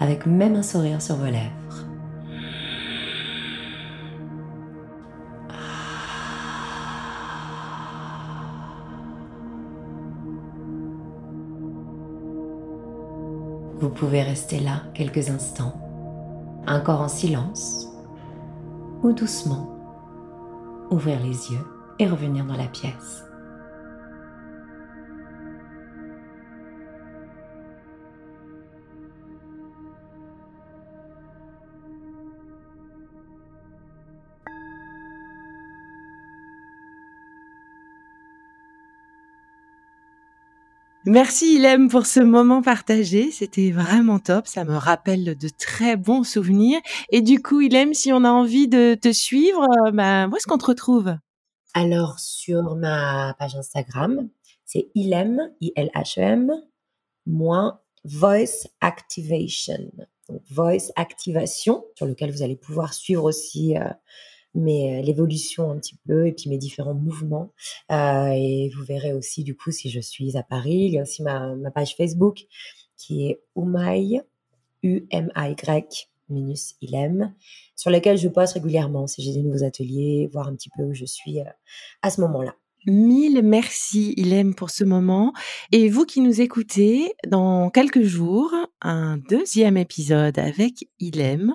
avec 0.00 0.26
même 0.26 0.56
un 0.56 0.64
sourire 0.64 1.00
sur 1.00 1.14
vos 1.14 1.26
lèvres. 1.26 1.86
Vous 13.78 13.88
pouvez 13.88 14.24
rester 14.24 14.58
là 14.58 14.82
quelques 14.94 15.30
instants, 15.30 15.80
encore 16.66 17.02
en 17.02 17.08
silence, 17.08 17.86
ou 19.04 19.12
doucement 19.12 19.70
ouvrir 20.90 21.20
les 21.20 21.52
yeux 21.52 21.64
et 22.00 22.08
revenir 22.08 22.44
dans 22.46 22.56
la 22.56 22.66
pièce. 22.66 23.22
Merci 41.14 41.54
Ilem 41.54 41.88
pour 41.88 42.06
ce 42.06 42.18
moment 42.18 42.60
partagé. 42.60 43.30
C'était 43.30 43.70
vraiment 43.70 44.18
top. 44.18 44.48
Ça 44.48 44.64
me 44.64 44.74
rappelle 44.74 45.38
de 45.38 45.48
très 45.48 45.96
bons 45.96 46.24
souvenirs. 46.24 46.80
Et 47.12 47.22
du 47.22 47.40
coup, 47.40 47.60
Ilem, 47.60 47.94
si 47.94 48.12
on 48.12 48.24
a 48.24 48.30
envie 48.30 48.66
de 48.66 48.96
te 49.00 49.12
suivre, 49.12 49.64
euh, 49.86 49.92
bah, 49.92 50.26
où 50.26 50.34
est-ce 50.34 50.48
qu'on 50.48 50.58
te 50.58 50.66
retrouve? 50.66 51.14
Alors, 51.72 52.18
sur 52.18 52.74
ma 52.74 53.32
page 53.38 53.54
Instagram, 53.54 54.28
c'est 54.64 54.90
Ilem, 54.96 55.52
I-L-H-E-M, 55.60 56.50
moins 57.26 57.78
voice 58.02 58.66
activation. 58.80 59.92
Donc, 60.28 60.42
voice 60.50 60.90
activation, 60.96 61.84
sur 61.94 62.06
lequel 62.06 62.32
vous 62.32 62.42
allez 62.42 62.56
pouvoir 62.56 62.92
suivre 62.92 63.22
aussi 63.22 63.78
euh, 63.78 63.84
mais 64.54 65.02
l'évolution 65.02 65.70
un 65.70 65.76
petit 65.76 65.96
peu 66.06 66.26
et 66.26 66.32
puis 66.32 66.48
mes 66.48 66.58
différents 66.58 66.94
mouvements. 66.94 67.52
Euh, 67.90 68.28
et 68.34 68.70
vous 68.74 68.84
verrez 68.84 69.12
aussi 69.12 69.44
du 69.44 69.56
coup 69.56 69.70
si 69.70 69.90
je 69.90 70.00
suis 70.00 70.36
à 70.36 70.42
Paris. 70.42 70.86
Il 70.86 70.92
y 70.92 70.98
a 70.98 71.02
aussi 71.02 71.22
ma, 71.22 71.54
page 71.74 71.96
Facebook 71.96 72.46
qui 72.96 73.26
est 73.28 73.40
Umay, 73.56 74.22
U-M-A-Y, 74.82 76.08
minus 76.30 76.76
sur 77.76 77.90
laquelle 77.90 78.16
je 78.16 78.28
poste 78.28 78.54
régulièrement 78.54 79.06
si 79.06 79.22
j'ai 79.22 79.32
des 79.32 79.42
nouveaux 79.42 79.64
ateliers, 79.64 80.28
voir 80.32 80.48
un 80.48 80.54
petit 80.54 80.70
peu 80.76 80.84
où 80.84 80.94
je 80.94 81.04
suis 81.04 81.40
euh, 81.40 81.44
à 82.02 82.10
ce 82.10 82.20
moment-là. 82.22 82.54
Mille 82.86 83.40
merci, 83.42 84.12
Ilem, 84.18 84.54
pour 84.54 84.68
ce 84.68 84.84
moment. 84.84 85.32
Et 85.72 85.88
vous 85.88 86.04
qui 86.04 86.20
nous 86.20 86.42
écoutez, 86.42 87.14
dans 87.26 87.70
quelques 87.70 88.02
jours, 88.02 88.52
un 88.82 89.16
deuxième 89.16 89.78
épisode 89.78 90.38
avec 90.38 90.86
Ilem 91.00 91.54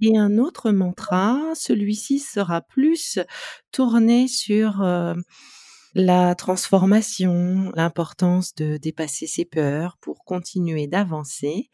et 0.00 0.18
un 0.18 0.38
autre 0.38 0.70
mantra. 0.70 1.38
Celui-ci 1.54 2.18
sera 2.18 2.60
plus 2.60 3.18
tourné 3.72 4.28
sur 4.28 4.82
euh, 4.82 5.14
la 5.94 6.34
transformation, 6.34 7.72
l'importance 7.74 8.54
de 8.54 8.76
dépasser 8.76 9.26
ses 9.26 9.44
peurs 9.44 9.96
pour 10.00 10.24
continuer 10.24 10.86
d'avancer 10.86 11.70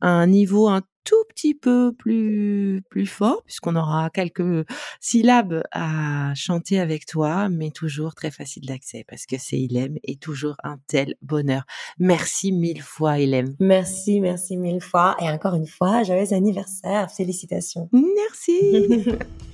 à 0.00 0.08
un 0.08 0.26
niveau 0.26 0.68
un 0.68 0.82
tout 1.04 1.24
petit 1.28 1.54
peu 1.54 1.92
plus 1.92 2.82
plus 2.88 3.06
fort 3.06 3.42
puisqu'on 3.44 3.76
aura 3.76 4.08
quelques 4.08 4.66
syllabes 5.00 5.62
à 5.70 6.32
chanter 6.34 6.80
avec 6.80 7.04
toi 7.04 7.50
mais 7.50 7.70
toujours 7.70 8.14
très 8.14 8.30
facile 8.30 8.64
d'accès 8.66 9.04
parce 9.06 9.26
que 9.26 9.36
c'est 9.38 9.58
Ilem 9.58 9.98
et 10.02 10.16
toujours 10.16 10.56
un 10.64 10.78
tel 10.86 11.14
bonheur. 11.20 11.64
Merci 11.98 12.52
mille 12.52 12.82
fois 12.82 13.18
Ilem. 13.18 13.54
Merci, 13.60 14.20
merci 14.20 14.56
mille 14.56 14.80
fois 14.80 15.14
et 15.20 15.28
encore 15.28 15.54
une 15.54 15.66
fois, 15.66 16.02
joyeux 16.02 16.32
anniversaire, 16.32 17.10
félicitations. 17.10 17.90
Merci. 17.92 19.04